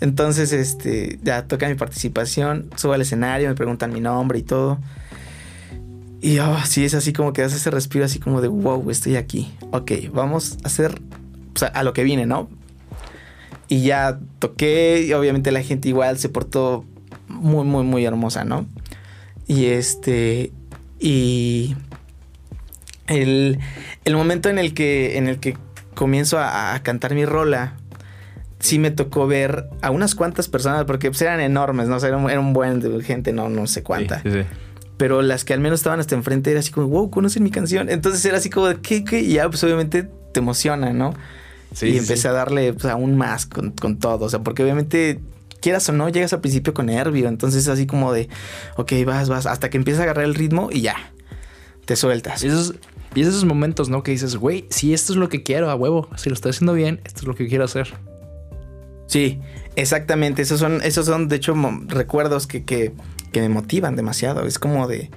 [0.00, 4.78] Entonces, este, ya toca mi participación, subo al escenario, me preguntan mi nombre y todo.
[6.20, 9.16] Y oh, sí, es así como que das ese respiro así como de wow, estoy
[9.16, 9.52] aquí.
[9.72, 11.00] Ok, vamos a hacer
[11.62, 12.48] a, a, lo que vine, ¿no?
[13.68, 16.84] Y ya toqué y obviamente la gente igual se portó
[17.28, 18.66] muy, muy, muy hermosa, ¿no?
[19.46, 20.52] Y este...
[20.98, 21.76] Y...
[23.06, 23.58] El,
[24.04, 25.56] el momento en el que, en el que
[25.94, 27.77] comienzo a, a cantar mi rola,
[28.60, 31.96] sí me tocó ver a unas cuantas personas, porque pues, eran enormes, ¿no?
[31.96, 34.22] O sea, era un, era un buen de gente, no, no sé cuánta.
[34.22, 34.46] Sí, sí, sí.
[34.96, 37.88] Pero las que al menos estaban hasta enfrente era así como, wow, conocen mi canción.
[37.88, 39.04] Entonces era así como, ¿qué?
[39.04, 39.20] qué?
[39.20, 41.14] Y ya, pues obviamente te emociona, ¿no?
[41.72, 44.24] Sí, y empecé a darle pues, aún más con, con, todo.
[44.24, 45.20] O sea, porque obviamente,
[45.60, 47.28] quieras o no, llegas al principio con nervio.
[47.28, 48.28] Entonces es así como de,
[48.76, 51.12] ok, vas, vas, hasta que empiezas a agarrar el ritmo y ya,
[51.84, 52.42] te sueltas.
[52.42, 52.74] Y esos,
[53.14, 54.02] y esos momentos, ¿no?
[54.02, 56.72] Que dices, güey, si esto es lo que quiero, a huevo, si lo estoy haciendo
[56.72, 57.94] bien, esto es lo que quiero hacer.
[59.08, 59.40] Sí,
[59.74, 60.42] exactamente.
[60.42, 61.54] Esos son, esos son de hecho,
[61.86, 62.92] recuerdos que, que,
[63.32, 64.46] que me motivan demasiado.
[64.46, 65.10] Es como de,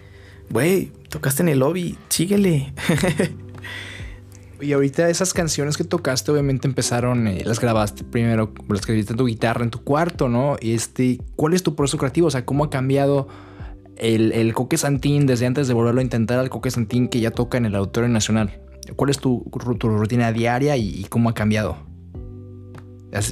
[0.50, 2.74] güey, tocaste en el lobby, síguele.
[4.62, 9.18] y ahorita esas canciones que tocaste, obviamente empezaron, eh, las grabaste primero, las grabaste en
[9.18, 10.56] tu guitarra, en tu cuarto, ¿no?
[10.62, 12.28] Este, ¿cuál es tu proceso creativo?
[12.28, 13.28] O sea, ¿cómo ha cambiado
[13.98, 17.32] el, el Coque Santín desde antes de volverlo a intentar al Coque Santín que ya
[17.32, 18.62] toca en el Auditorio Nacional?
[18.96, 19.46] ¿Cuál es tu,
[19.78, 21.91] tu rutina diaria y, y, cómo ha cambiado?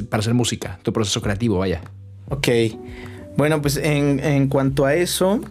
[0.10, 1.82] Para hacer música, tu proceso creativo, vaya.
[2.30, 2.48] Ok.
[3.38, 5.42] Bueno, pues en, en cuanto a eso,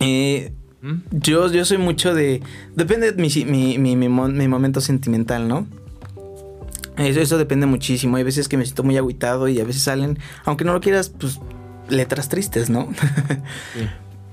[0.00, 0.94] eh, ¿Mm?
[1.10, 2.42] yo, yo soy mucho de.
[2.74, 5.66] Depende de mi, mi, mi, momento sentimental, ¿no?
[6.96, 8.16] Eso, eso, depende muchísimo.
[8.16, 11.10] Hay veces que me siento muy agüitado y a veces salen, aunque no lo quieras,
[11.10, 11.40] pues
[11.88, 12.88] letras tristes, ¿no?
[13.74, 13.86] Sí.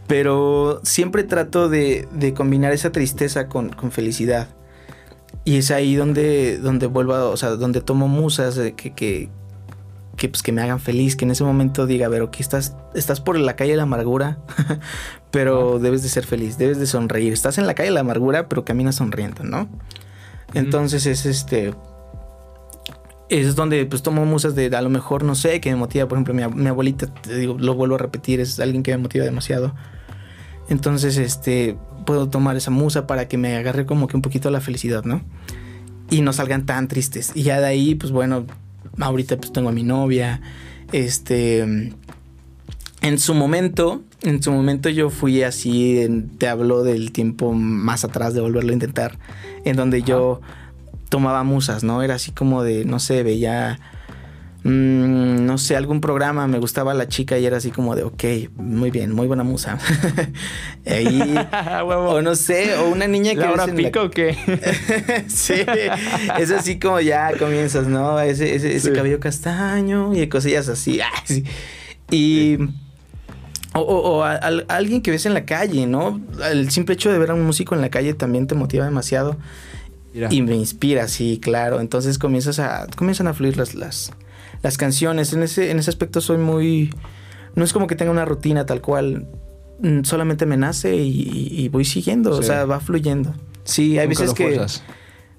[0.07, 4.49] Pero siempre trato de, de combinar esa tristeza con, con, felicidad.
[5.45, 9.29] Y es ahí donde, donde vuelvo, a, o sea, donde tomo musas que, que,
[10.17, 12.75] que, pues, que me hagan feliz, que en ese momento diga, a ver, ok, estás,
[12.95, 14.39] estás por la calle de la amargura,
[15.31, 17.31] pero debes de ser feliz, debes de sonreír.
[17.31, 19.61] Estás en la calle de la amargura, pero caminas sonriendo, ¿no?
[19.61, 19.69] Uh -huh.
[20.55, 21.75] Entonces es este...
[23.29, 26.07] Es donde pues tomo musas de a lo mejor, no sé, que me motiva.
[26.07, 28.97] Por ejemplo, mi, mi abuelita, te digo, lo vuelvo a repetir, es alguien que me
[28.97, 29.73] motiva demasiado.
[30.69, 34.61] Entonces, este, puedo tomar esa musa para que me agarre como que un poquito la
[34.61, 35.21] felicidad, ¿no?
[36.09, 37.31] Y no salgan tan tristes.
[37.35, 38.45] Y ya de ahí, pues bueno,
[38.99, 40.41] ahorita pues tengo a mi novia.
[40.91, 41.59] Este,
[43.01, 48.03] en su momento, en su momento yo fui así, en, te hablo del tiempo más
[48.03, 49.17] atrás de volverlo a intentar,
[49.63, 50.07] en donde Ajá.
[50.07, 50.41] yo
[51.09, 52.01] tomaba musas, ¿no?
[52.01, 53.79] Era así como de, no sé, veía
[54.65, 58.23] mmm, no sé, algún programa, me gustaba la chica y era así como de, ok,
[58.55, 59.77] muy bien, muy buena musa.
[61.85, 63.41] O no sé, o una niña que...
[63.41, 64.05] ¿Laura Pico la...
[64.05, 64.35] o qué?
[65.27, 65.53] sí,
[66.39, 68.19] es así como ya comienzas, ¿no?
[68.19, 68.95] Ese, ese, ese sí.
[68.95, 70.99] cabello castaño y cosillas así.
[71.25, 71.43] sí.
[72.09, 72.57] Y...
[72.57, 72.69] Sí.
[73.73, 76.21] O, o, o a, a, alguien que ves en la calle, ¿no?
[76.49, 79.35] El simple hecho de ver a un músico en la calle también te motiva demasiado.
[80.13, 80.29] Mira.
[80.31, 81.81] Y me inspira, sí, claro.
[81.81, 84.13] Entonces comienzas a, comienzan a fluir las, las,
[84.65, 85.31] las canciones.
[85.31, 86.91] En ese, en ese aspecto soy muy...
[87.53, 89.27] No es como que tenga una rutina tal cual.
[89.79, 92.33] Mm, Solamente me nace y, y voy siguiendo.
[92.33, 92.39] Sí.
[92.39, 93.35] O sea, va fluyendo.
[93.63, 94.43] Sí, hay nunca veces lo que...
[94.45, 94.83] Fuerzas.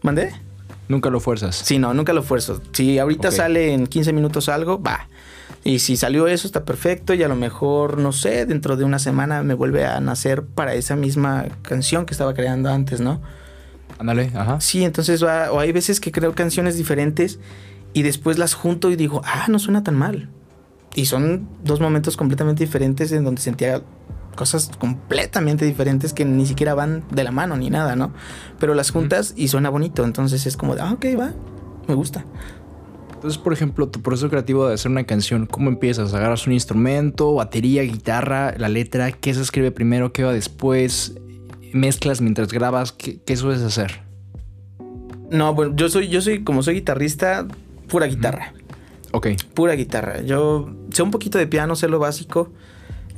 [0.02, 0.32] ¿Mandé?
[0.88, 1.56] Nunca lo fuerzas.
[1.56, 2.62] Sí, no, nunca lo fuerzo.
[2.70, 3.36] Si ahorita okay.
[3.36, 5.08] sale en 15 minutos algo, va.
[5.64, 7.12] Y si salió eso, está perfecto.
[7.12, 10.74] Y a lo mejor, no sé, dentro de una semana me vuelve a nacer para
[10.74, 13.20] esa misma canción que estaba creando antes, ¿no?
[13.98, 14.60] Ándale, ajá.
[14.60, 17.40] Sí, entonces va, o hay veces que creo canciones diferentes
[17.96, 20.28] y después las junto y digo, ah, no suena tan mal.
[20.94, 23.80] Y son dos momentos completamente diferentes en donde sentía
[24.36, 28.12] cosas completamente diferentes que ni siquiera van de la mano ni nada, ¿no?
[28.60, 31.32] Pero las juntas y suena bonito, entonces es como de, ah, ok, va,
[31.88, 32.26] me gusta.
[33.14, 36.12] Entonces, por ejemplo, tu proceso creativo de hacer una canción, ¿cómo empiezas?
[36.12, 39.10] ¿Agarras un instrumento, batería, guitarra, la letra?
[39.10, 40.12] ¿Qué se escribe primero?
[40.12, 41.14] ¿Qué va después?
[41.72, 42.92] ¿Mezclas mientras grabas?
[42.92, 44.02] ¿Qué, qué sueles hacer?
[45.30, 47.46] No, bueno, yo soy, yo soy, como soy guitarrista,
[47.88, 48.52] pura guitarra.
[49.12, 49.28] Ok.
[49.54, 50.20] Pura guitarra.
[50.22, 52.50] Yo sé un poquito de piano, sé lo básico.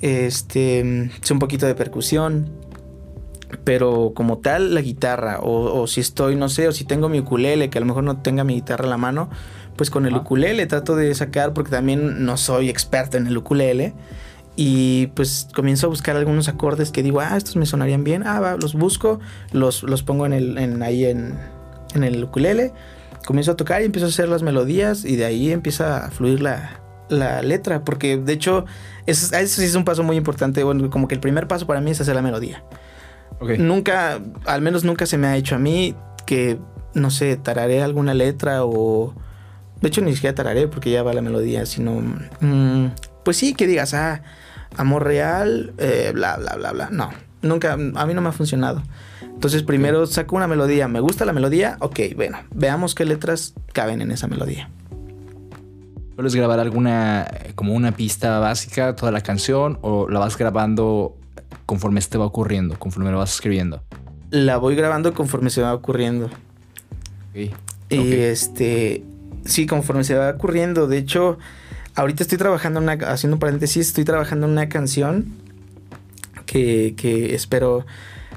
[0.00, 2.50] Este, sé un poquito de percusión.
[3.64, 7.20] Pero como tal, la guitarra, o, o si estoy, no sé, o si tengo mi
[7.20, 9.30] ukulele, que a lo mejor no tenga mi guitarra a la mano,
[9.76, 10.18] pues con el Ah.
[10.18, 13.94] ukulele trato de sacar, porque también no soy experto en el ukulele.
[14.54, 18.22] Y pues comienzo a buscar algunos acordes que digo, ah, estos me sonarían bien.
[18.26, 19.18] Ah, va, los busco,
[19.52, 21.38] los, los pongo en el, en, ahí en,
[21.94, 22.72] en el ukulele.
[23.28, 26.40] Comienzo a tocar y empiezo a hacer las melodías y de ahí empieza a fluir
[26.40, 27.84] la, la letra.
[27.84, 28.64] Porque de hecho,
[29.04, 30.64] eso, eso sí es un paso muy importante.
[30.64, 32.64] Bueno, como que el primer paso para mí es hacer la melodía.
[33.58, 36.58] Nunca, al menos nunca se me ha hecho a mí que,
[36.94, 39.14] no sé, tararé alguna letra o...
[39.82, 42.00] De hecho, ni siquiera tararé porque ya va la melodía, sino...
[42.40, 42.92] mm,
[43.26, 44.22] pues sí, que digas, ah,
[44.74, 46.88] amor real, eh, bla, bla, bla, bla.
[46.90, 47.10] No,
[47.42, 48.82] nunca, a mí no me ha funcionado.
[49.22, 50.88] Entonces, primero saco una melodía.
[50.88, 51.76] ¿Me gusta la melodía?
[51.80, 54.68] Ok, bueno, veamos qué letras caben en esa melodía.
[56.16, 61.16] ¿Sueles grabar alguna, como una pista básica, toda la canción, o la vas grabando
[61.66, 63.82] conforme te va ocurriendo, conforme lo vas escribiendo?
[64.30, 66.26] La voy grabando conforme se va ocurriendo.
[67.30, 67.54] Ok.
[67.90, 69.04] Y este,
[69.44, 70.88] sí, conforme se va ocurriendo.
[70.88, 71.38] De hecho,
[71.94, 75.47] ahorita estoy trabajando una, haciendo un paréntesis, estoy trabajando en una canción
[76.48, 77.84] que, que espero,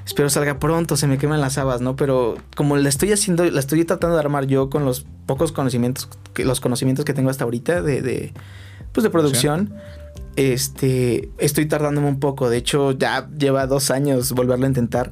[0.06, 1.96] espero salga pronto, se me queman las habas, ¿no?
[1.96, 6.08] Pero como la estoy haciendo, la estoy tratando de armar yo con los pocos conocimientos,
[6.34, 8.32] que, los conocimientos que tengo hasta ahorita de, de
[8.92, 9.74] pues de producción.
[10.36, 12.50] Este, estoy tardándome un poco.
[12.50, 15.10] De hecho, ya lleva dos años volverlo a intentar.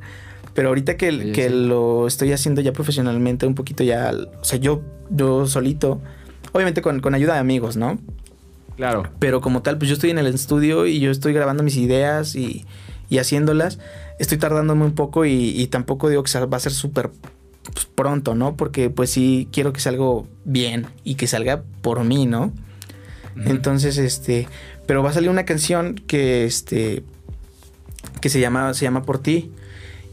[0.54, 1.54] Pero ahorita que, Sí, que sí.
[1.54, 6.00] lo estoy haciendo ya profesionalmente, un poquito ya, o sea, yo, yo solito,
[6.52, 7.98] obviamente con, con ayuda de amigos, ¿no?
[8.76, 9.04] Claro.
[9.20, 12.34] Pero como tal, pues yo estoy en el estudio y yo estoy grabando mis ideas
[12.34, 12.66] y,
[13.10, 13.78] y haciéndolas.
[14.18, 17.10] Estoy tardándome un poco y, y tampoco digo que va a ser súper
[17.72, 18.56] pues, pronto, ¿no?
[18.56, 20.04] Porque pues sí quiero que salga
[20.44, 22.52] bien y que salga por mí, ¿no?
[23.36, 24.48] Entonces, este,
[24.86, 27.04] pero va a salir una canción que, este,
[28.20, 29.50] que se llama, se llama Por ti.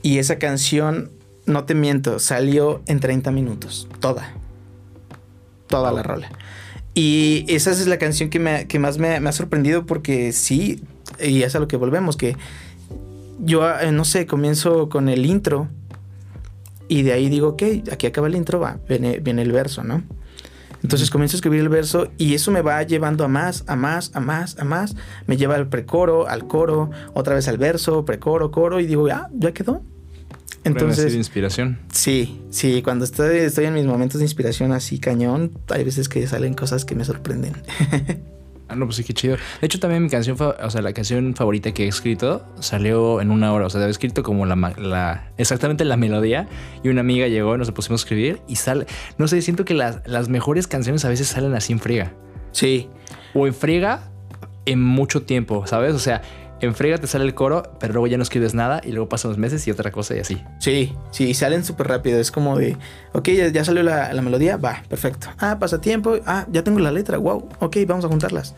[0.01, 1.11] Y esa canción,
[1.45, 4.33] no te miento, salió en 30 minutos, toda.
[5.67, 6.03] Toda la Wow.
[6.03, 6.31] rola.
[6.93, 10.81] Y esa es la canción que, me, que más me, me ha sorprendido porque sí,
[11.19, 12.37] y es a lo que volvemos, que
[13.39, 15.67] yo, eh, no sé, comienzo con el intro
[16.87, 20.03] y de ahí digo, ok, aquí acaba el intro, va, viene, viene el verso, ¿no?
[20.83, 24.11] Entonces comienzo a escribir el verso y eso me va llevando a más, a más,
[24.13, 24.95] a más, a más.
[25.25, 29.29] Me lleva al precoro, al coro, otra vez al verso, precoro, coro y digo, ah,
[29.33, 29.81] ya quedó.
[30.63, 31.79] Entonces, de inspiración.
[31.91, 36.27] sí, sí, cuando estoy, estoy en mis momentos de inspiración así cañón, hay veces que
[36.27, 37.53] salen cosas que me sorprenden.
[38.69, 39.37] Ah, no, pues sí, qué chido.
[39.61, 43.31] De hecho, también mi canción, o sea, la canción favorita que he escrito salió en
[43.31, 43.65] una hora.
[43.67, 46.47] O sea, había escrito como la- exactamente la melodía
[46.83, 48.85] y una amiga llegó y nos pusimos a escribir y sale.
[49.17, 52.13] No sé, siento que las, las mejores canciones a veces salen así en friega.
[52.51, 52.89] Sí,
[53.33, 54.11] O en friega
[54.65, 55.93] en mucho tiempo, ¿sabes?
[55.93, 56.21] O sea,
[56.61, 59.37] en te sale el coro, pero luego ya no escribes nada y luego pasan los
[59.37, 60.41] meses y otra cosa y así.
[60.59, 62.19] Sí, sí, y salen súper rápido.
[62.19, 62.77] Es como de,
[63.13, 65.27] ok, ya, ya salió la, la melodía, va, perfecto.
[65.37, 68.55] Ah, pasa tiempo, ah, ya tengo la letra, wow, ok, vamos a juntarlas.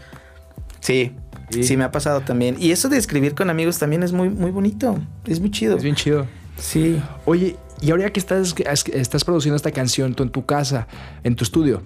[0.79, 1.13] Sí,
[1.51, 1.63] Sí.
[1.63, 2.57] sí, me ha pasado también.
[2.59, 5.77] Y eso de escribir con amigos también es muy, muy bonito, es muy chido.
[5.77, 6.27] Es bien chido.
[6.57, 7.01] Sí.
[7.25, 8.53] Oye, y ahora que estás,
[8.93, 10.87] estás produciendo esta canción tú en tu casa,
[11.23, 11.81] en tu estudio,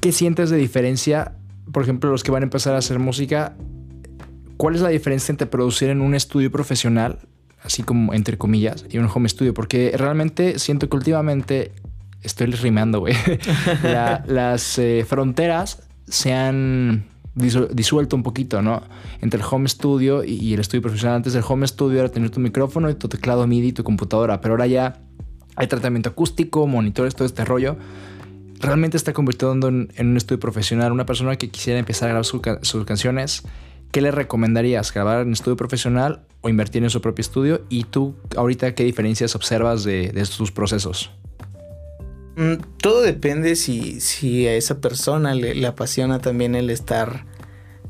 [0.00, 1.32] ¿qué sientes de diferencia?
[1.72, 3.54] Por ejemplo, los que van a empezar a hacer música,
[4.56, 7.18] ¿cuál es la diferencia entre producir en un estudio profesional,
[7.62, 9.54] así como entre comillas, y un home studio?
[9.54, 11.72] Porque realmente siento que últimamente
[12.22, 13.14] estoy rimando, güey.
[13.82, 18.82] La- las eh, fronteras se han disu- disuelto un poquito, ¿no?
[19.20, 21.16] Entre el home studio y, el estudio profesional.
[21.16, 24.40] Antes del home studio era tener tu micrófono y tu teclado MIDI y tu computadora,
[24.40, 25.00] pero ahora ya
[25.56, 27.76] hay tratamiento acústico, monitores, todo este rollo.
[28.60, 30.90] Realmente está convirtiendo en, un estudio profesional.
[30.92, 33.42] Una persona que quisiera empezar a grabar sus canciones,
[33.90, 34.92] ¿qué le recomendarías?
[34.92, 37.62] ¿Grabar en estudio profesional o invertir en su propio estudio?
[37.68, 41.10] Y tú, ahorita, ¿qué diferencias observas de, de procesos?
[42.36, 47.24] Mm, Todo depende si, si a esa persona le, le apasiona también el estar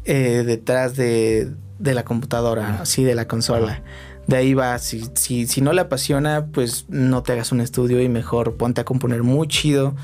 [0.05, 3.83] eh, detrás de, de la computadora, así de la consola.
[4.29, 8.01] de ahí va, si, si, si no le apasiona, pues no te hagas un estudio
[8.01, 9.95] y mejor ponte a componer muy chido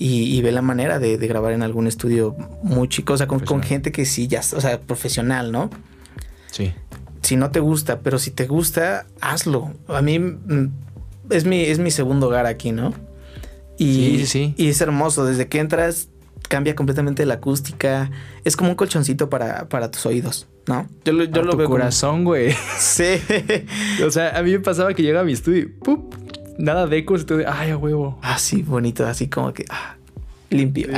[0.00, 3.62] y, ve la manera de, grabar en algún estudio muy chico, o sea, con, con,
[3.62, 5.70] gente que sí, ya, o sea, profesional, ¿no?
[6.52, 6.72] Sí.
[7.22, 9.74] Si no te gusta, pero si te gusta, hazlo.
[9.88, 10.70] A mí mm,
[11.30, 12.94] es mi, es mi segundo hogar aquí, ¿no?
[13.76, 14.54] Y, sí, sí.
[14.56, 16.08] y es hermoso, desde que entras
[16.48, 18.10] cambia completamente la acústica,
[18.44, 20.48] es como un colchoncito para, para tus oídos.
[20.66, 20.86] ¿no?
[21.04, 22.54] Yo lo, yo lo tu corazón, güey.
[22.78, 23.20] Sí.
[24.04, 26.14] o sea, a mí me pasaba que llegaba a mi estudio y ¡pup!
[26.58, 28.18] Nada de ecos y todo, ay, a huevo.
[28.22, 29.96] Ah, sí, bonito, así como que ah,
[30.50, 30.88] limpio.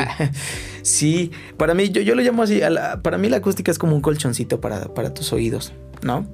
[0.82, 1.30] Sí.
[1.58, 2.60] para mí, yo, yo lo llamo así,
[3.02, 6.26] para mí la acústica es como un colchoncito para, para tus oídos, ¿no?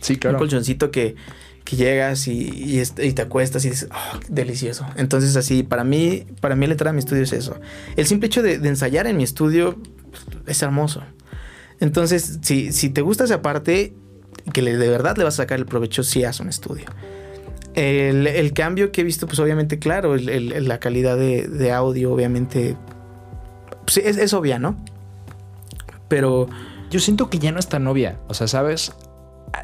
[0.00, 0.36] Sí, claro.
[0.36, 1.16] Un colchoncito que,
[1.64, 4.86] que llegas y, y, te acuestas y dices, oh, delicioso.
[4.96, 7.58] Entonces así, para mí, para mí el entrar a mi estudio es eso.
[7.96, 9.76] El simple hecho de, de ensayar en mi estudio
[10.46, 11.02] es hermoso.
[11.80, 13.94] Entonces, si, si te gusta esa parte,
[14.52, 16.86] que le, de verdad le vas a sacar el provecho, si haz un estudio.
[17.74, 22.76] El, cambio que he visto, pues obviamente, claro, la calidad de, audio, obviamente,
[23.84, 24.76] pues, es, obvia, ¿no?
[26.08, 26.48] Pero...
[26.90, 28.20] Yo siento que ya no es tan obvia.
[28.28, 28.92] O sea, ¿sabes?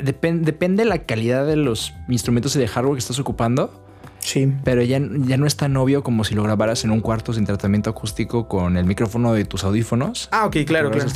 [0.03, 3.85] depende la calidad de los instrumentos y de hardware que estás ocupando.
[4.31, 4.55] Sí.
[4.63, 7.47] Pero ya, ya no es tan obvio como si lo grabaras en un cuarto sin
[7.47, 10.29] tratamiento acústico con el micrófono de tus audífonos.
[10.31, 11.11] Ah, ok, claro, claro.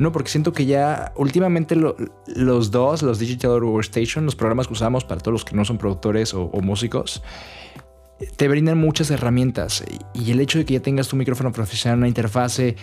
[0.00, 5.04] No, porque siento que ya últimamente los dos, los Digital Workstation, los programas que usamos
[5.04, 7.22] para todos los que no son productores o, músicos,
[8.34, 9.84] te brindan muchas herramientas.
[10.12, 12.74] Y el hecho de que ya tengas tu micrófono profesional, una interfase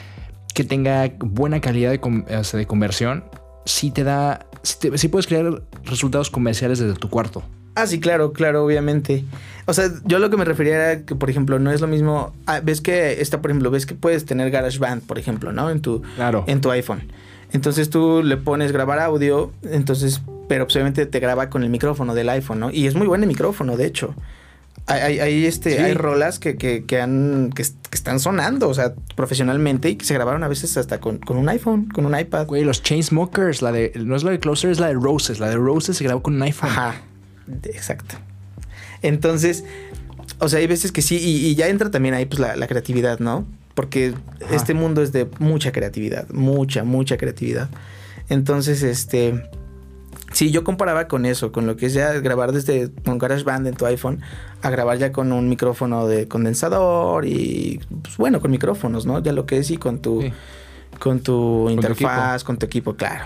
[0.54, 3.26] que tenga buena calidad de, de conversión,
[3.66, 7.44] sí te da, sí puedes crear resultados comerciales desde tu cuarto.
[7.76, 9.24] Ah, sí, claro, claro, obviamente.
[9.66, 12.34] O sea, yo lo que me refería era que, por ejemplo, no es lo mismo.
[12.48, 15.70] Ah, ves que está, por ejemplo, ves que puedes tener GarageBand, por ejemplo, ¿no?
[15.70, 16.02] En tu,
[16.48, 17.04] en tu iPhone.
[17.52, 22.14] Entonces tú le pones grabar audio, entonces, pero pues, obviamente te graba con el micrófono
[22.14, 22.72] del iPhone, ¿no?
[22.72, 24.16] Y es muy buen el micrófono, de hecho.
[24.86, 29.90] Hay, hay, este, hay rolas que, que, que han, que, están sonando, o sea, profesionalmente
[29.90, 32.48] y que se grabaron a veces hasta con, con, un iPhone, con un iPad.
[32.48, 35.40] Güey, los Chainsmokers, la de, no es la de Closer, es la de Roses.
[35.40, 36.72] La de Roses se grabó con un iPhone.
[36.72, 36.96] Ajá,
[37.64, 38.16] exacto.
[39.02, 39.64] Entonces,
[40.40, 43.46] o sea, hay veces que sí, y, ya entra también ahí pues la, creatividad, ¿no?
[43.74, 44.14] Porque
[44.52, 47.70] este mundo es de mucha creatividad, mucha, mucha creatividad.
[48.30, 49.44] Entonces, este,
[50.34, 53.76] sí, yo comparaba con eso, con lo que es ya grabar desde con GarageBand en
[53.76, 54.22] tu iPhone
[54.62, 59.20] a grabar ya con un micrófono de condensador y, pues bueno, con micrófonos, ¿no?
[59.20, 60.24] Ya lo que es y con tu,
[61.00, 63.26] con tu interfaz, con tu equipo, claro.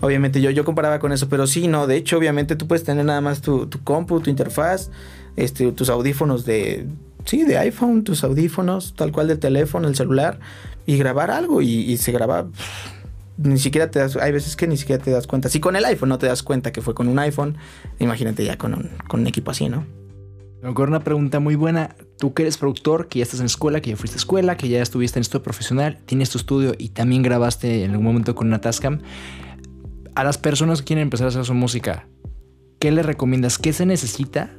[0.00, 3.04] Obviamente yo, yo comparaba con eso, pero sí, no, de hecho obviamente tú puedes tener
[3.04, 4.90] nada más tu, tu compu, tu interfaz,
[5.36, 6.86] este, tus audífonos de,
[7.24, 10.38] sí, de iPhone, tus audífonos, tal cual de teléfono, el celular,
[10.86, 12.46] y grabar algo y, se graba...
[13.38, 15.50] Ni siquiera te das, hay veces que ni siquiera te das cuenta.
[15.50, 17.58] Si con el iPhone no te das cuenta que fue con un iPhone,
[17.98, 19.84] imagínate ya con un, con un equipo así, ¿no?
[20.62, 21.94] Me una pregunta muy buena.
[22.16, 24.70] Tú que eres productor, que ya estás en escuela, que ya fuiste a escuela, que
[24.70, 28.46] ya estuviste en estudio profesional, tienes tu estudio y también grabaste en algún momento con
[28.46, 29.00] una Tascam
[30.16, 32.06] a las personas que quieren empezar a hacer su música,
[32.80, 33.58] ¿qué le recomiendas?
[33.58, 34.50] ¿Qué se necesita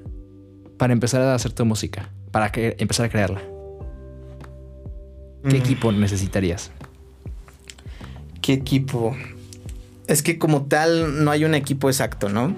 [0.77, 2.11] para empezar a hacer tu música?
[2.31, 3.41] Para que, empezar a crearla.
[5.49, 5.61] ¿Qué mm.
[5.61, 6.71] equipo necesitarías?
[8.39, 9.17] ¿Qué equipo?
[10.05, 12.55] Es que como tal no hay un equipo exacto, ¿no?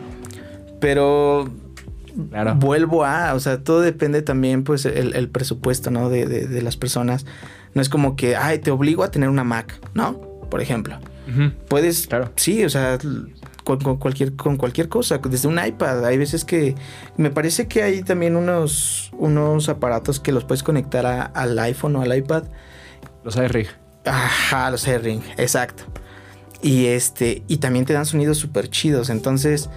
[0.81, 1.49] Pero
[2.57, 6.09] vuelvo a, o sea, todo depende también, pues, el, presupuesto, ¿no?
[6.09, 7.25] De, de, las personas.
[7.73, 10.19] No es como que, ay, te obligo a tener una Mac, ¿no?
[10.49, 10.99] Por ejemplo.
[11.67, 12.31] Puedes, claro.
[12.35, 12.97] sí, o sea,
[13.63, 16.05] con, cualquier, con cualquier cosa, desde un iPad.
[16.05, 16.75] Hay veces que
[17.17, 22.01] me parece que hay también unos, unos aparatos que los puedes conectar al iPhone o
[22.01, 22.43] al iPad.
[23.23, 23.67] Los iRig.
[24.05, 25.83] Ajá, los iRig, exacto.
[26.61, 29.09] Y este, y también te dan sonidos súper chidos.
[29.09, 29.69] Entonces,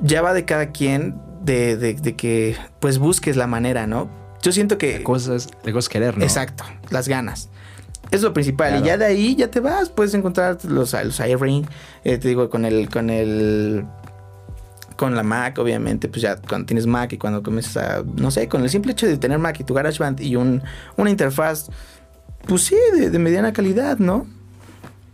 [0.00, 4.10] ya va de cada quien de, de, que pues busques la manera, ¿no?
[4.42, 4.98] Yo siento que.
[4.98, 6.24] La cosa es, querer, ¿no?
[6.24, 7.50] Exacto, las ganas.
[8.10, 8.80] Es lo principal.
[8.80, 9.88] Y ya de ahí ya te vas.
[9.88, 11.66] Puedes encontrar los, los iRing.
[12.04, 12.88] Eh, te digo, con el.
[12.88, 13.84] con el.
[14.96, 18.04] Con la Mac, obviamente, pues ya cuando tienes Mac y cuando comienzas a.
[18.16, 20.62] No sé, con el simple hecho de tener Mac y tu GarageBand y un,
[20.96, 21.70] una interfaz.
[22.46, 24.26] Pues sí, de, mediana calidad, ¿no?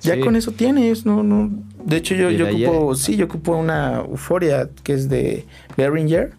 [0.01, 1.51] Ya con eso tienes, no, no.
[1.85, 6.35] De hecho, yo, yo ocupo, sí, yo ocupo una Euphoria que es de Behringer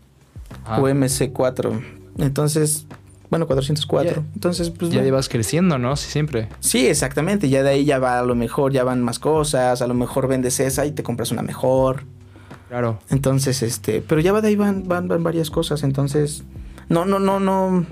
[0.65, 1.81] o MC4.
[2.17, 2.85] Entonces,
[3.29, 4.23] bueno, 404.
[4.35, 4.91] Entonces, pues.
[4.91, 5.95] Ya ibas creciendo, ¿no?
[5.95, 6.49] Sí, siempre.
[6.59, 7.49] Sí, exactamente.
[7.49, 9.81] Ya de ahí ya va a lo mejor, ya van más cosas.
[9.81, 12.03] A lo mejor vendes esa y te compras una mejor.
[12.69, 12.99] Claro.
[13.09, 14.01] Entonces, este.
[14.01, 15.83] Pero ya va de ahí van, van, van varias cosas.
[15.83, 16.43] Entonces.
[16.89, 17.85] No, no, no, no.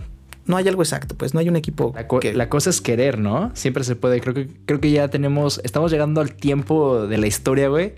[0.45, 1.91] no hay algo exacto, pues no hay un equipo.
[1.95, 2.33] La, que...
[2.33, 3.51] la, cosa es querer, ¿no?
[3.55, 4.21] Siempre se puede.
[4.21, 7.93] Creo que, creo que ya tenemos, estamos llegando al tiempo de la historia, güey,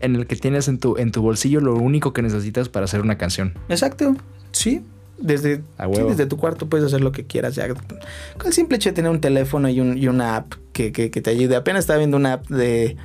[0.00, 3.00] en el que tienes en tu, en tu bolsillo lo único que necesitas para hacer
[3.00, 3.54] una canción.
[3.70, 4.14] Exacto,
[4.50, 4.82] sí.
[5.22, 7.54] Desde, sí, desde tu cuarto puedes hacer lo que quieras.
[7.54, 7.68] Ya.
[7.68, 11.10] Con el simple hecho de tener un teléfono y, un, y una app que, que,
[11.10, 11.54] que, te ayude.
[11.54, 12.96] Apenas estaba viendo una app de,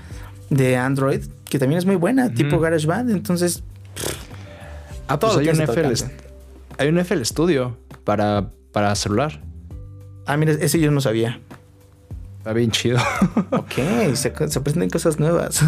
[0.49, 3.11] de Android que también es muy buena, tipo GarageBand.
[3.11, 3.63] Entonces,
[5.07, 5.93] ah, pues hay un, FL,
[6.78, 9.41] hay un FL Studio para, para celular.
[10.26, 11.39] Ah, mira, ese yo no sabía.
[12.39, 12.97] Está bien chido.
[13.51, 13.74] ok,
[14.13, 15.61] se, se presentan cosas nuevas.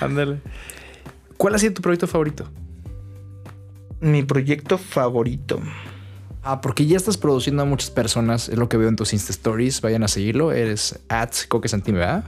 [0.00, 0.40] Ándale.
[1.36, 2.48] ¿Cuál ha sido tu proyecto favorito?
[4.02, 5.60] Mi proyecto favorito.
[6.42, 9.30] Ah, porque ya estás produciendo a muchas personas, es lo que veo en tus Insta
[9.30, 9.80] Stories.
[9.80, 10.50] Vayan a seguirlo.
[10.50, 12.24] Eres at Coque Santín, ¿verdad?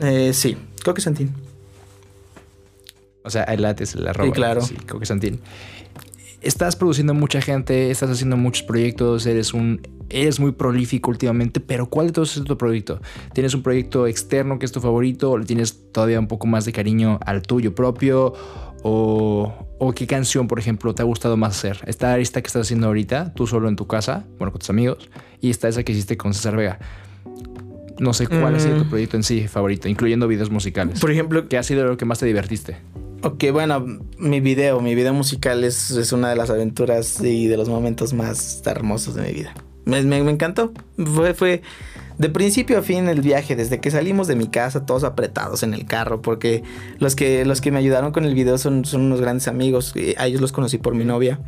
[0.00, 1.34] Eh, sí, Coque Santín.
[3.24, 4.26] O sea, el at es el arroba.
[4.26, 4.60] Sí, claro.
[4.60, 5.40] Sí, Coque Santín.
[6.42, 9.80] Estás produciendo mucha gente, estás haciendo muchos proyectos, eres un
[10.12, 13.00] eres muy prolífico últimamente, pero ¿cuál de todos es tu proyecto?
[13.32, 16.64] ¿Tienes un proyecto externo que es tu favorito o le tienes todavía un poco más
[16.66, 18.34] de cariño al tuyo propio?
[18.82, 21.80] ¿O, o qué canción, por ejemplo, te ha gustado más hacer?
[21.86, 25.08] Está esta que estás haciendo ahorita, tú solo en tu casa, bueno, con tus amigos,
[25.40, 26.78] y está esa que hiciste con César Vega.
[27.98, 30.98] No sé cuál ha sido tu proyecto en sí favorito, incluyendo videos musicales.
[30.98, 32.78] Por ejemplo, ¿qué ha sido lo que más te divertiste?
[33.22, 37.56] Ok, bueno, mi video, mi video musical es, es una de las aventuras y de
[37.56, 39.54] los momentos más hermosos de mi vida.
[39.84, 40.72] Me, me, me, encantó.
[40.96, 41.62] Fue, fue
[42.18, 45.74] de principio a fin el viaje, desde que salimos de mi casa, todos apretados en
[45.74, 46.62] el carro, porque
[46.98, 49.94] los que, los que me ayudaron con el video son, son unos grandes amigos.
[50.18, 51.40] A ellos los conocí por mi novia.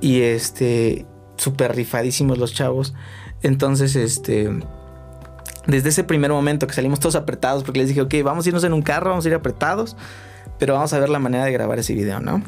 [0.00, 1.06] Y este,
[1.36, 2.94] súper rifadísimos los chavos.
[3.42, 4.50] Entonces, este,
[5.66, 8.64] desde ese primer momento que salimos todos apretados, porque les dije, ok, vamos a irnos
[8.64, 9.96] en un carro, vamos a ir apretados,
[10.58, 12.42] pero vamos a ver la manera de grabar ese video, ¿no?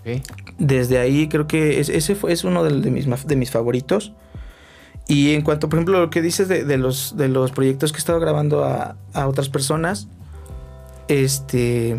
[0.00, 0.22] Okay.
[0.58, 4.12] Desde ahí creo que es, ese fue, es uno de, de, mis, de mis favoritos.
[5.08, 8.00] Y en cuanto, por ejemplo, lo que dices de, los, de los proyectos que he
[8.00, 10.08] estado grabando a, a otras personas,
[11.08, 11.96] este,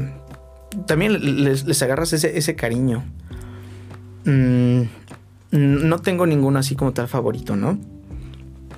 [0.85, 3.05] también les, les agarras ese, ese cariño.
[4.25, 4.81] Mm,
[5.51, 7.79] no tengo ninguno así como tal favorito, ¿no?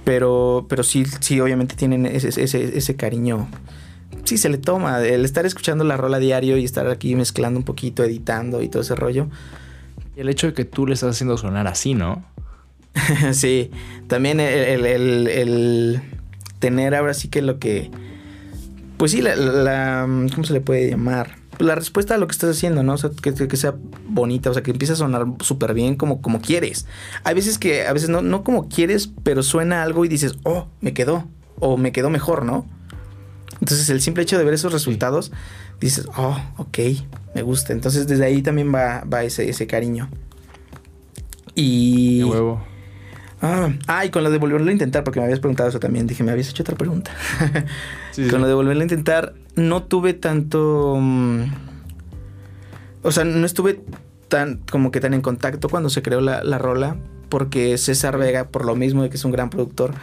[0.03, 3.47] Pero, pero sí, sí, obviamente tienen ese, ese, ese cariño.
[4.23, 5.03] Sí, se le toma.
[5.03, 8.83] El estar escuchando la rola diario y estar aquí mezclando un poquito, editando y todo
[8.83, 9.27] ese rollo.
[10.15, 12.23] Y el hecho de que tú le estás haciendo sonar así, ¿no?
[13.33, 13.71] sí,
[14.07, 16.01] también el, el, el,
[16.59, 17.91] tener ahora sí que lo que...
[18.97, 21.37] Pues sí, la, la, ¿Cómo se le puede llamar?
[21.59, 22.93] La respuesta a lo que estás haciendo, ¿no?
[22.93, 23.75] O sea, que, que sea
[24.07, 26.85] bonita, o sea, que empiece a sonar súper bien como, como quieres.
[27.23, 30.67] Hay veces que, a veces no, no como quieres, pero suena algo y dices, oh,
[30.81, 31.25] me quedó,
[31.59, 32.65] o me quedó mejor, ¿no?
[33.61, 35.31] Entonces el simple hecho de ver esos resultados, sí.
[35.81, 36.79] dices, oh, ok,
[37.35, 37.73] me gusta.
[37.73, 40.09] Entonces desde ahí también va, va ese, ese cariño.
[41.55, 42.19] Y...
[42.19, 42.61] De huevo.
[43.41, 46.07] Ah, ah, y con lo de volverlo a intentar, porque me habías preguntado eso también,
[46.07, 47.11] dije, me habías hecho otra pregunta.
[48.11, 48.37] sí, con sí.
[48.37, 50.93] lo de volverlo a intentar, no tuve tanto...
[50.93, 51.49] Um,
[53.01, 53.81] o sea, no estuve
[54.27, 56.97] tan como que tan en contacto cuando se creó la, la, rola,
[57.29, 59.93] porque César Vega, por lo mismo de que es un gran productor,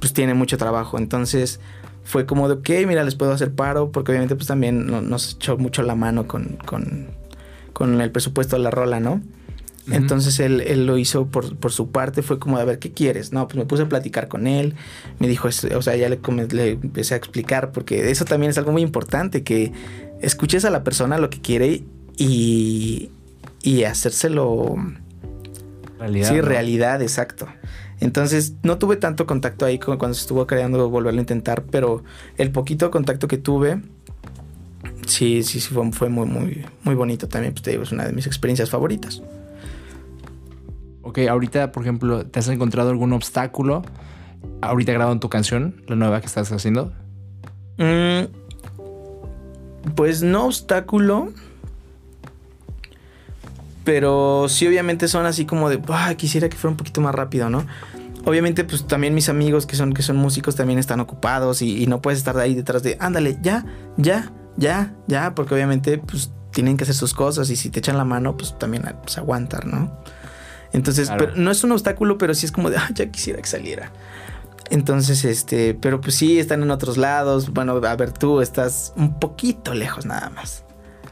[0.00, 0.98] pues tiene mucho trabajo.
[0.98, 1.60] Entonces
[2.02, 5.34] fue como de, ok, mira, les puedo hacer paro, porque obviamente pues también no, nos
[5.34, 7.06] echó mucho la mano con, con,
[7.72, 9.22] con el presupuesto de la rola, ¿no?
[9.86, 9.96] Uh -huh.
[9.96, 13.32] Entonces él, él, lo hizo por, por, su parte, fue como, a ver, ¿qué quieres?
[13.32, 14.74] No, pues me puse a platicar con él,
[15.18, 16.20] me dijo, o sea, ya le,
[16.50, 19.72] le, empecé a explicar, porque eso también es algo muy importante, que
[20.20, 21.84] escuches a la persona lo que quiere
[22.16, 23.10] y,
[23.62, 24.76] y hacérselo...
[25.98, 26.28] Realidad.
[26.28, 26.42] Sí, ¿no?
[26.42, 27.46] realidad, exacto.
[28.00, 32.02] Entonces no tuve tanto contacto ahí con, cuando se estuvo creando volverlo a intentar, pero
[32.38, 33.82] el poquito contacto que tuve,
[35.06, 37.52] sí, sí, sí, fue, fue muy, muy, muy bonito también.
[37.52, 39.22] Pues te digo, es una de mis experiencias favoritas.
[41.02, 43.82] Ok, ahorita, por ejemplo, ¿te has encontrado algún obstáculo?
[44.60, 46.92] Ahorita grabando tu canción, la nueva que estás haciendo.
[47.78, 48.24] Mm,
[49.94, 51.32] pues no obstáculo.
[53.84, 57.48] Pero sí, obviamente son así como de, ah, quisiera que fuera un poquito más rápido,
[57.48, 57.64] ¿no?
[58.26, 61.86] Obviamente, pues también mis amigos que son, que son músicos también están ocupados y, y
[61.86, 63.64] no puedes estar ahí detrás de, ándale, ya,
[63.96, 67.96] ya, ya, ya, porque obviamente, pues tienen que hacer sus cosas y si te echan
[67.96, 69.98] la mano, pues también pues, aguantar, ¿no?
[70.72, 71.26] Entonces, claro.
[71.26, 73.92] pero, no es un obstáculo, pero sí es como de, ah, ya quisiera que saliera.
[74.70, 77.50] Entonces, este, pero pues sí, están en otros lados.
[77.50, 80.64] Bueno, a ver, tú estás un poquito lejos nada más.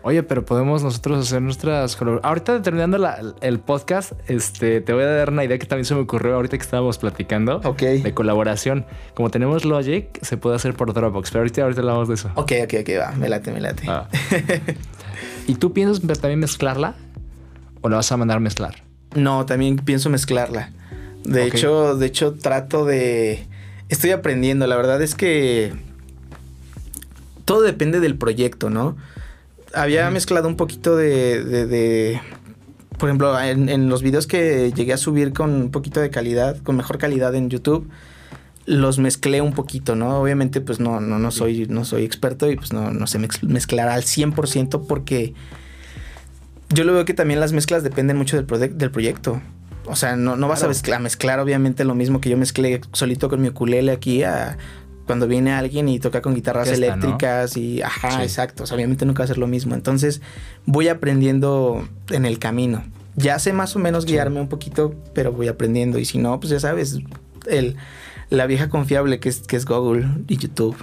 [0.03, 5.07] Oye, pero podemos nosotros hacer nuestras Ahorita terminando la, el podcast, este, te voy a
[5.07, 7.61] dar una idea que también se me ocurrió ahorita que estábamos platicando.
[7.65, 7.83] Ok.
[7.83, 8.87] De colaboración.
[9.15, 12.31] Como tenemos Logic, se puede hacer por Dropbox, pero ahorita, ahorita hablamos de eso.
[12.37, 13.83] Ok, ok, ok, va, me late, me late.
[13.89, 14.09] Ah.
[15.49, 16.95] ¿Y tú piensas también mezclarla?
[17.81, 18.88] ¿O la vas a mandar a mezclar?
[19.15, 20.71] No, también pienso mezclarla.
[21.25, 23.47] De hecho, de hecho trato de
[23.89, 25.73] estoy aprendiendo, la verdad es que
[27.45, 28.97] todo depende del proyecto, ¿no?
[29.75, 32.21] Había mezclado un poquito de, de- de-
[32.99, 36.59] por ejemplo, en, en los videos que llegué a subir con un poquito de calidad,
[36.63, 37.89] con mejor calidad en YouTube,
[38.67, 40.21] los mezclé un poquito, ¿no?
[40.21, 43.43] Obviamente, pues no, no, no, soy, no soy experto y pues no, no sé mez-
[43.43, 45.33] mezclar al 100% porque
[46.71, 49.41] yo lo veo que también las mezclas dependen mucho del, del proyecto.
[49.87, 53.29] O sea, no, no vas a mezclar, mezclar obviamente lo mismo que yo mezclé solito
[53.31, 54.59] con mi ukulele aquí a
[55.07, 57.03] cuando viene alguien y toca con guitarras Orquesta, ¿no?
[57.03, 58.23] eléctricas y ajá, Sí.
[58.23, 58.64] exacto.
[58.64, 59.75] O sea, obviamente nunca va a ser lo mismo.
[59.75, 60.21] Entonces,
[60.66, 62.85] voy aprendiendo en el camino.
[63.16, 64.11] Ya sé más o menos Sí.
[64.12, 65.99] guiarme un poquito, pero voy aprendiendo.
[65.99, 66.99] Y si no, pues ya sabes,
[67.49, 67.77] el,
[68.29, 70.77] la vieja confiable que es, que es Google y YouTube.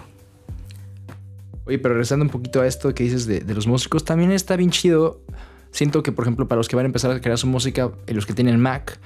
[1.65, 4.55] Oye, pero regresando un poquito a esto que dices de, de los músicos, también está
[4.55, 5.21] bien chido.
[5.76, 8.13] Siento que, por ejemplo, para los que van a empezar a crear su música, y
[8.13, 8.97] los que tienen Mac,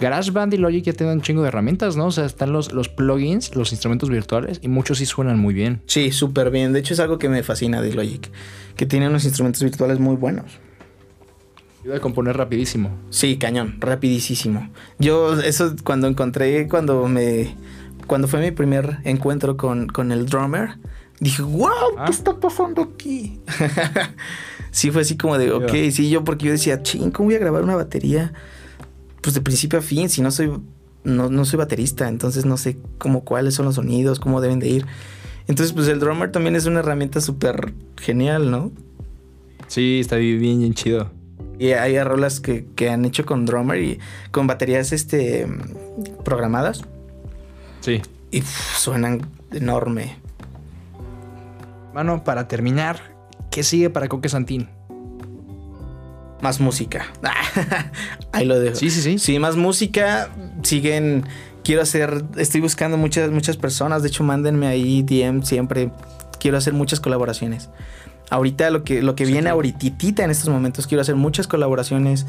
[0.00, 2.06] GarageBand y Logic ya te dan un chingo de herramientas, ¿no?
[2.06, 5.82] O sea, están los, los plugins, los instrumentos virtuales, y muchos sí suenan muy bien.
[5.86, 6.72] Sí, súper bien.
[6.72, 8.28] De hecho, es algo que me fascina de Logic,
[8.74, 10.46] que tiene unos instrumentos virtuales muy buenos.
[11.82, 12.90] Ayuda a componer rapidísimo.
[13.10, 14.68] Sí, cañón, rapidísimo.
[14.98, 17.54] Yo, eso cuando encontré, cuando me.
[18.08, 20.70] Cuando fue mi primer encuentro con, con el drummer,
[21.20, 22.04] dije, wow, Ah.
[22.06, 23.38] ¿qué está pasando aquí?
[24.76, 27.38] sí, fue así como de, ok, sí, yo porque yo decía, ching, ¿cómo voy a
[27.38, 28.34] grabar una batería?
[29.22, 30.52] Pues de principio a fin, si no soy.
[31.02, 34.68] No, no soy baterista, entonces no sé cómo cuáles son los sonidos, cómo deben de
[34.68, 34.86] ir.
[35.46, 38.72] Entonces, pues el drummer también es una herramienta súper genial, ¿no?
[39.68, 41.10] Sí, está bien, bien, chido.
[41.60, 43.98] Y hay rolas que, que han hecho con drummer y
[44.32, 45.46] con baterías este
[46.24, 46.82] programadas
[47.80, 48.02] Sí.
[48.32, 49.22] y pff, suenan
[49.52, 50.16] enorme.
[51.94, 53.15] Mano, para terminar,
[53.56, 54.68] ¿qué sigue para Coque Santín?
[56.42, 57.06] Más música.
[58.32, 58.76] Ahí lo dejo.
[58.76, 59.18] Sí, sí, sí.
[59.18, 60.28] Sí, más música.
[60.62, 61.24] Siguen.
[61.64, 62.22] Quiero hacer.
[62.36, 64.02] Estoy buscando muchas, muchas personas.
[64.02, 65.90] De hecho, mándenme ahí DM siempre.
[66.38, 67.70] Quiero hacer muchas colaboraciones.
[68.28, 72.26] Ahorita lo que, lo que Sí, viene ahorita en estos momentos, quiero hacer muchas colaboraciones.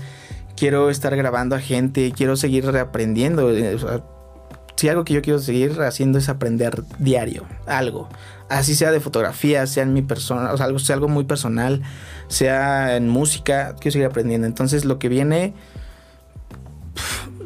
[0.56, 2.14] Quiero estar grabando a gente.
[2.16, 3.52] Quiero seguir reaprendiendo.
[3.52, 4.02] eh, o sea,
[4.78, 7.46] si algo que yo quiero seguir haciendo es aprender diario.
[7.66, 8.08] Algo.
[8.48, 11.82] Así sea de fotografía, sea en mi persona, o sea, algo, sea algo muy personal,
[12.30, 14.48] sea en música, quiero seguir aprendiendo.
[14.48, 15.54] Entonces lo que viene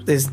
[0.08, 0.30] es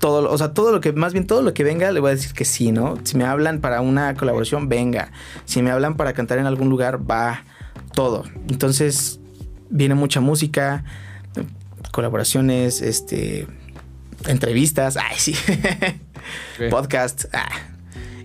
[0.00, 2.14] todo, o sea, todo lo que, más bien todo lo que venga, le voy a
[2.14, 2.98] decir que sí, ¿no?
[3.04, 5.12] Si me hablan para una colaboración, venga.
[5.44, 7.44] Si me hablan para cantar en algún lugar, va.
[7.94, 8.24] Todo.
[8.48, 9.20] Entonces,
[9.70, 10.84] viene mucha música,
[11.92, 13.46] colaboraciones, este,
[14.26, 15.34] entrevistas, ay, sí,
[16.58, 16.70] Ok.
[16.70, 17.48] podcast, ah.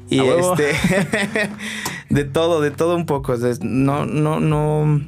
[0.09, 0.73] Y este,
[2.09, 3.35] de todo, de todo un poco.
[3.61, 5.01] no, no, no.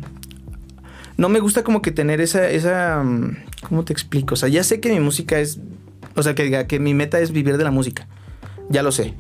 [1.18, 3.04] No me gusta como que tener esa, esa.
[3.04, 3.38] mm,
[3.68, 4.36] ¿Cómo te explico?
[4.36, 5.60] O sea, ya sé que mi música es.
[6.16, 8.08] O sea, que diga que mi meta es vivir de la música.
[8.70, 9.14] Ya lo sé.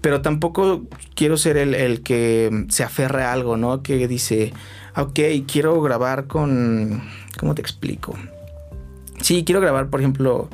[0.00, 3.82] Pero tampoco quiero ser el, el que se aferre a algo, ¿no?
[3.82, 4.52] Que dice,
[4.96, 7.02] ok, quiero grabar con.
[7.38, 8.14] ¿Cómo te explico?
[9.20, 10.48] Sí, quiero grabar, por ejemplo,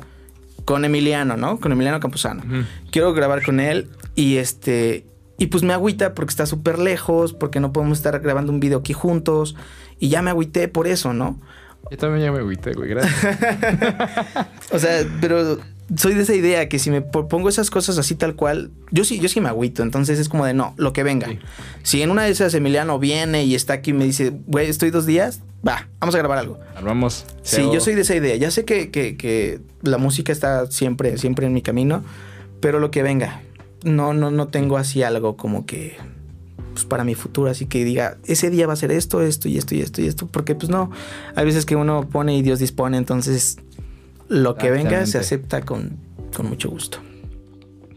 [0.65, 1.59] con Emiliano, ¿no?
[1.59, 2.63] Con Emiliano Campuzano Ujú.
[2.91, 5.05] quiero grabar con él y este
[5.37, 8.79] y pues me agüita porque está súper lejos, porque no podemos estar grabando un video
[8.79, 9.55] aquí juntos
[9.99, 11.39] y ya me agüité por eso, ¿no?
[11.91, 12.89] Yo también ya me agüité, güey.
[12.89, 13.13] Gracias.
[14.71, 15.57] O sea, pero
[15.97, 19.03] soy de esa idea que si me po- pongo esas cosas así tal cual, yo
[19.03, 21.27] sí, yo sí me agüito, entonces es como de no, lo que venga.
[21.27, 21.39] Sí.
[21.83, 24.89] Si en una de esas Emiliano viene y está aquí y me dice, güey, estoy
[24.89, 26.59] dos días, va, vamos a grabar algo.
[26.75, 27.25] Armamos.
[27.43, 28.35] Sí, yo soy de esa idea.
[28.35, 32.03] Ya sé que, que- que la música está siempre, siempre en mi camino,
[32.61, 33.41] pero lo que venga.
[33.83, 35.95] No, no, no tengo así algo como que
[36.73, 39.57] pues, para mi futuro, así que diga, ese día va a ser esto, esto y
[39.57, 40.89] esto y esto y esto, porque pues no,
[41.35, 43.57] hay veces que uno pone y Dios dispone, entonces
[44.29, 45.97] lo que venga se acepta con,
[46.35, 46.99] con mucho gusto.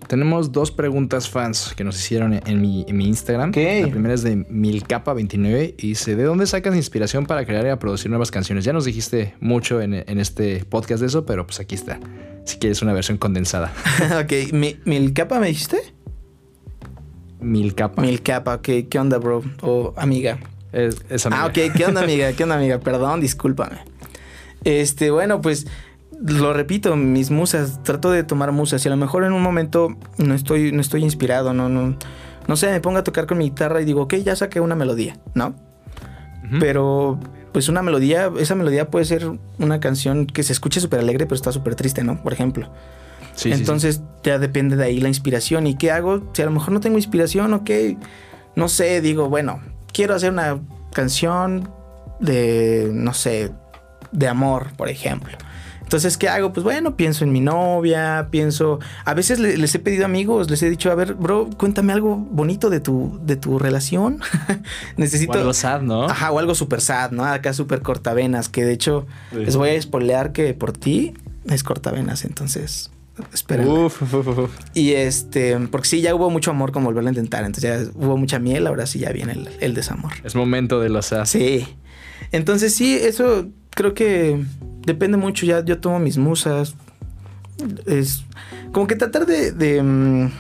[0.07, 3.51] Tenemos dos preguntas fans que nos hicieron en- mi, en mi Instagram.
[3.55, 7.79] La primera es de Milcapa29 y dice: ¿De dónde sacas inspiración para crear y a
[7.79, 8.64] producir nuevas canciones?
[8.64, 12.01] Ya nos dijiste mucho en, en este podcast de eso, pero pues aquí está.
[12.47, 13.70] Si quieres una versión condensada.
[14.24, 15.76] ok, ¿mi, ¿mil capa me dijiste?
[17.41, 18.03] Milcapa.
[18.03, 19.43] Mil capa, ok, ¿qué onda, bro?
[19.61, 20.39] O amiga.
[20.72, 21.43] Es, es amiga.
[21.43, 22.33] Ah, ok, ¿qué onda, amiga?
[22.33, 22.79] ¿Qué onda, amiga?
[22.81, 23.76] Perdón, discúlpame.
[24.64, 25.66] Este, bueno, pues
[26.20, 29.96] lo repito, mis musas, trato de tomar musas y a lo mejor en un momento
[30.16, 31.96] no estoy, no estoy inspirado, no, no,
[32.46, 34.74] no sé, me pongo a tocar con mi guitarra y digo, ok, ya saqué una
[34.74, 35.54] melodía, ¿no?
[36.60, 37.20] Pero,
[37.52, 41.34] pues una melodía, esa melodía puede ser una canción que se escuche súper alegre, pero
[41.34, 42.22] está súper triste, ¿no?
[42.22, 42.70] Por ejemplo.
[43.34, 43.60] Sí, sí, sí.
[43.60, 45.66] Entonces ya depende de ahí la inspiración.
[45.66, 46.30] ¿Y qué hago?
[46.32, 47.70] Si a lo mejor no tengo inspiración, ok.
[48.56, 49.60] No sé, digo, bueno,
[49.92, 50.58] quiero hacer una
[50.94, 51.68] canción
[52.18, 53.52] de, no sé,
[54.10, 55.36] de amor, por ejemplo.
[55.89, 56.53] Entonces, ¿qué hago?
[56.53, 58.78] Pues bueno, pienso en mi novia, pienso...
[59.07, 62.68] A veces les he pedido amigos, les he dicho, a ver, bro, cuéntame algo bonito
[62.68, 64.20] de tu, de tu relación.
[64.99, 65.32] Necesito...
[65.32, 66.05] O algo sad, ¿no?
[66.05, 67.24] Ajá, o algo súper sad, ¿no?
[67.24, 71.14] Acá súper cortavenas, que de hecho les voy a spoilear que por ti
[71.47, 72.91] es cortavenas, entonces...
[73.32, 73.66] Espera.
[73.66, 74.03] Uf,
[74.74, 77.47] Y este, porque sí, ya hubo mucho amor con volverlo a intentar.
[77.47, 80.12] Entonces ya hubo mucha miel, ahora sí ya viene el, desamor.
[80.22, 81.24] Es momento de lo sad.
[81.24, 81.66] Sí.
[82.30, 84.45] Entonces sí, eso creo que
[84.89, 85.47] depende mucho.
[85.47, 86.74] Ya yo tomo mis musas.
[87.86, 88.24] Es
[88.72, 90.30] como que tratar de, de, mm,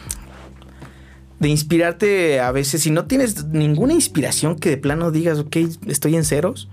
[1.38, 2.82] de inspirarte a veces.
[2.82, 6.68] Si no tienes ninguna inspiración que de plano digas, ok, estoy en ceros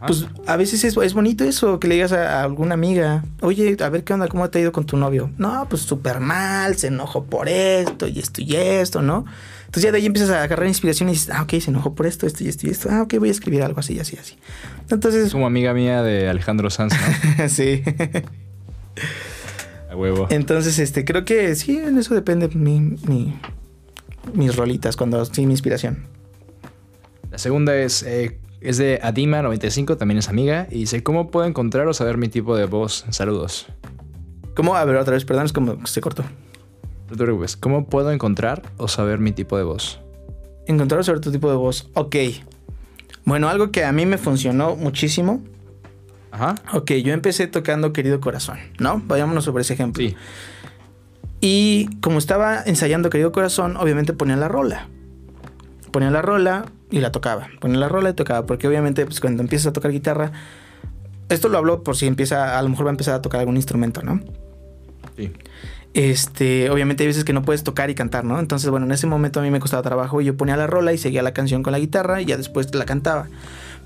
[0.00, 0.06] Ah.
[0.06, 3.88] Pues a veces es, es, bonito eso, que le digas a, alguna amiga, oye, a
[3.90, 5.30] ver qué onda, cómo te ha ido con tu novio.
[5.36, 9.26] No, pues súper mal, se enojó por esto y esto y esto, ¿no?
[9.70, 12.08] Entonces ya de ahí empiezas a agarrar inspiración y dices, ah, ok, se enojó por
[12.08, 12.88] esto, esto y esto y esto.
[12.90, 14.34] Ah, ok, voy a escribir algo así, así, así.
[14.90, 15.30] Entonces...
[15.30, 16.92] Como amiga mía de Alejandro Sanz,
[17.38, 17.48] ¿no?
[17.48, 17.84] sí.
[19.88, 20.26] A huevo.
[20.30, 23.38] Entonces, este, creo que sí, en eso depende mi, mi,
[24.34, 26.04] mis rolitas, cuando sí, mi inspiración.
[27.30, 31.86] La segunda es, eh, es de Adima95, también es amiga, y dice, ¿cómo puedo encontrar
[31.86, 33.04] o saber mi tipo de voz?
[33.10, 33.68] Saludos.
[34.56, 34.74] ¿Cómo?
[34.74, 36.24] A ver, otra vez, perdón, es como se cortó.
[37.60, 40.00] ¿Cómo puedo encontrar o saber mi tipo de voz?
[40.66, 41.88] Encontrar o saber tu tipo de voz.
[41.94, 42.16] Ok.
[43.24, 45.42] Bueno, algo que a mí me funcionó muchísimo.
[46.30, 46.54] Ajá.
[46.72, 49.02] Ok, yo empecé tocando Querido Corazón, ¿no?
[49.04, 50.02] Vayámonos sobre ese ejemplo.
[50.02, 50.16] Sí.
[51.40, 54.88] Y como estaba ensayando Querido Corazón, obviamente ponía la rola.
[55.90, 57.48] Ponía la rola, y la tocaba.
[57.60, 60.32] Ponía la rola y tocaba, porque obviamente pues, cuando empiezas a tocar guitarra,
[61.28, 63.56] esto lo hablo por si empieza, a lo mejor va a empezar a tocar algún
[63.56, 64.20] instrumento, ¿no?
[65.16, 65.32] Sí.
[65.92, 68.38] Este, obviamente hay veces que no puedes tocar y cantar, ¿no?
[68.38, 70.92] Entonces, bueno, en ese momento a mí me costaba trabajo y yo ponía la rola
[70.92, 73.28] y seguía la canción con la guitarra y ya después la cantaba.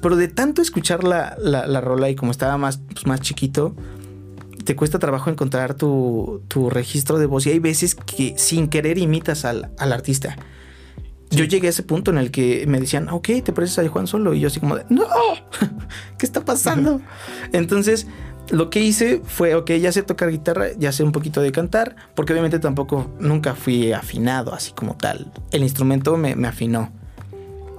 [0.02, 3.74] Pero de tanto escuchar la, la, rola y como estaba más, pues, más chiquito,
[4.64, 8.98] te cuesta trabajo encontrar tu, tu, registro de voz y hay veces que sin querer
[8.98, 10.36] imitas al, al artista
[11.34, 14.06] yo llegué a ese punto en el que me decían, ok, te pareces a Juan
[14.06, 14.34] Solo.
[14.34, 15.06] Y yo así como de, no,
[16.18, 17.00] ¿qué está pasando?
[17.52, 18.06] Entonces,
[18.50, 21.96] lo que hice fue, ok, ya sé tocar guitarra, ya sé un poquito de cantar,
[22.14, 25.32] porque obviamente tampoco nunca fui afinado así como tal.
[25.50, 26.92] El instrumento me, afinó.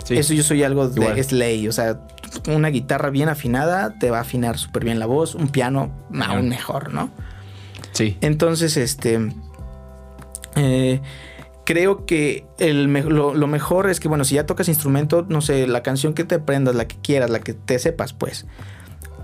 [0.09, 1.99] Eso yo soy algo de es ley, o sea,
[2.47, 5.91] una guitarra bien afinada te va a afinar súper bien la voz, un piano
[6.21, 7.09] aún mejor, ¿no?
[7.91, 8.17] Sí.
[8.21, 9.31] Entonces, este...
[10.57, 11.01] Eh,
[11.65, 15.83] creo que el, lo, mejor es que, bueno, si ya tocas instrumento, no sé, la
[15.83, 18.45] canción que te aprendas, la que quieras, la que te sepas, pues,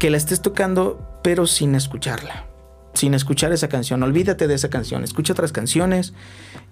[0.01, 2.47] que la estés tocando, pero sin escucharla.
[2.95, 4.01] Sin escuchar esa canción.
[4.01, 5.03] Olvídate de esa canción.
[5.03, 6.15] Escucha otras canciones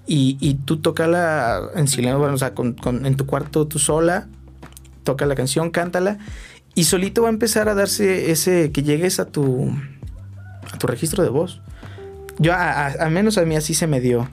[0.07, 4.27] y, y tú tócala en silencio, o sea, en tu cuarto tú sola,
[5.03, 6.17] toca la canción, cántala
[6.73, 9.75] y solito va a empezar a darse ese que llegues a tu,
[10.73, 11.61] a tu registro de voz.
[12.39, 14.27] Yo, a menos a mí así se me dio.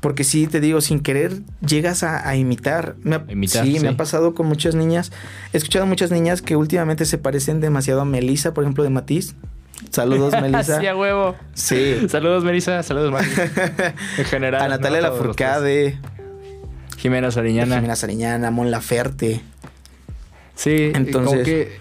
[0.00, 2.96] Porque sí, te digo, sin querer llegas a, imitar.
[3.02, 5.12] Me sí, me ha pasado con muchas niñas.
[5.52, 9.34] He escuchado muchas niñas que últimamente se parecen demasiado a Melissa, por ejemplo, de Matiz.
[9.90, 10.80] Saludos, Melissa.
[10.80, 11.36] sí, a huevo.
[11.52, 11.96] Sí.
[12.08, 12.82] Saludos, Melissa.
[12.82, 13.38] Saludos, Matiz.
[14.18, 14.62] En general.
[14.64, 15.98] A Natalia Lafourcade.
[16.96, 17.76] Jimena Sariñana.
[17.76, 19.42] Jimena Sariñana, Mon Laferte.
[20.54, 21.44] Sí, entonces.
[21.44, 21.78] que,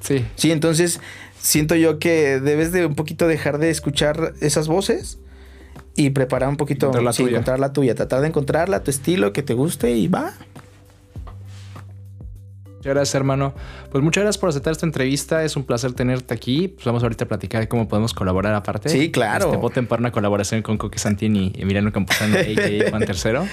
[0.00, 0.26] sí.
[0.36, 1.00] Sí, entonces
[1.38, 5.18] siento yo que debes de un poquito dejar de escuchar esas voces
[5.94, 7.30] y preparar un poquito, encontrar la, tuya.
[7.30, 10.32] encontrar la tuya, tratar de encontrarla, tu estilo, que te guste y va.
[12.82, 13.54] Muchas gracias, hermano.
[13.92, 15.44] Pues muchas gracias por aceptar esta entrevista.
[15.44, 16.66] Es un placer tenerte aquí.
[16.66, 18.88] Pues vamos ahorita a platicar de cómo podemos colaborar aparte.
[18.88, 19.44] Sí, claro.
[19.46, 22.90] Este, voten para una colaboración con Coque Santini y Emiliano Campuzano, a.k.a.
[22.90, 23.46] Juan Tercero.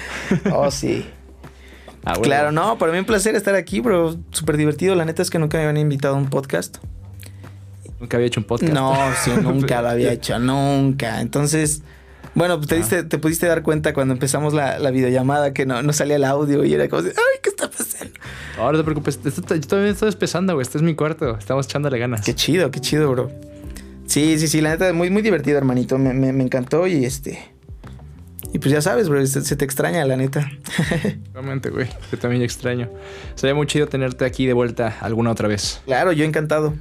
[0.52, 1.06] Oh, sí.
[2.02, 4.16] Ah, claro, no, para mí un placer estar aquí, bro.
[4.30, 4.94] Súper divertido.
[4.94, 6.78] La neta es que nunca me habían invitado a un podcast.
[8.00, 8.72] Nunca había hecho un podcast.
[8.72, 11.20] No, sí, nunca lo había hecho, nunca.
[11.20, 11.82] Entonces,
[12.34, 16.16] bueno, te, diste, te pudiste dar cuenta cuando empezamos la, videollamada que no, no salía
[16.16, 18.14] el audio y era como, ay, ¿qué está pasando?
[18.58, 20.62] Ahora no te preocupes, yo también estoy empezando, güey.
[20.62, 21.36] Este es mi cuarto.
[21.38, 22.22] Estamos echándole ganas.
[22.22, 23.30] Qué chido, qué chido, bro.
[24.06, 25.96] Sí, sí, sí, la neta, muy, muy divertido, hermanito.
[25.98, 27.38] Me, me, encantó y este.
[28.52, 30.50] Y pues ya sabes, bro, se, te extraña, la neta.
[31.32, 31.88] Realmente, güey.
[32.10, 32.90] Yo también extraño.
[33.36, 35.80] Sería muy chido tenerte aquí de vuelta alguna otra vez.
[35.86, 36.74] Claro, yo encantado.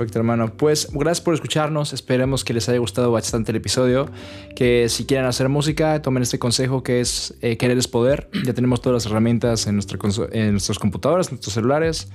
[0.00, 0.56] Perfecto, hermano.
[0.56, 1.92] Pues gracias por escucharnos.
[1.92, 4.08] Esperemos que les haya gustado bastante el episodio.
[4.56, 8.30] Que si quieren hacer música, tomen este consejo que es eh, querer es poder.
[8.46, 9.98] Ya tenemos todas las herramientas en, nuestra
[10.32, 12.08] en nuestras computadoras, en nuestros celulares.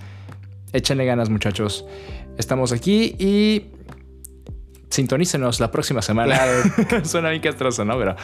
[0.73, 1.85] Échenle ganas, muchachos.
[2.39, 3.67] Estamos aquí y
[4.95, 6.39] sintonícenos la próxima semana.
[7.03, 7.97] Suena bien castroso, ¿no?
[7.97, 8.15] Pero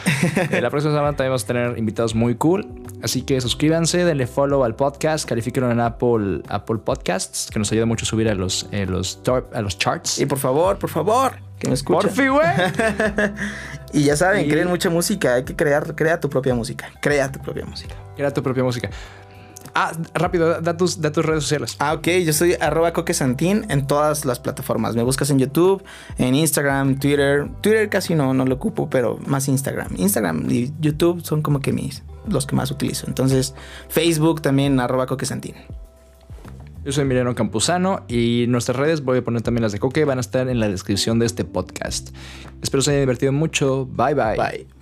[0.52, 2.68] eh, la próxima semana también vamos a tener invitados muy cool.
[3.03, 7.85] Así que suscríbanse, denle follow al podcast, califíquenlo en Apple, Apple Podcasts, que nos ayuda
[7.85, 10.19] mucho a subir a los, eh, los, top, a los charts.
[10.19, 12.10] Y por favor, por favor, que me escuchen.
[12.10, 12.48] Por fin, güey.
[13.93, 15.35] y ya saben, creen mucha música.
[15.35, 16.89] Hay que crear, crea tu propia música.
[17.02, 17.95] Crea tu propia música.
[18.15, 18.89] Crea tu propia música.
[19.73, 21.76] Ah, rápido, da tus, tus redes sociales.
[21.80, 22.07] Ah, ok.
[22.26, 24.95] Yo soy arroba coquesantín en todas las plataformas.
[24.95, 25.84] Me buscas en YouTube,
[26.18, 27.48] en Instagram, Twitter.
[27.61, 29.93] Twitter casi no, no lo ocupo, pero más Instagram.
[29.98, 33.07] Instagram y YouTube son como que mis, los que más utilizo.
[33.07, 33.56] Entonces,
[33.89, 35.56] Facebook también, arroba coquesantín.
[36.84, 40.18] Yo soy Emiliano Campuzano y nuestras redes, voy a poner también las de Coque, van
[40.18, 42.10] a estar en la descripción de este podcast.
[42.64, 43.85] Espero se haya divertido mucho.
[43.85, 44.35] Bye bye.
[44.35, 44.81] Bye.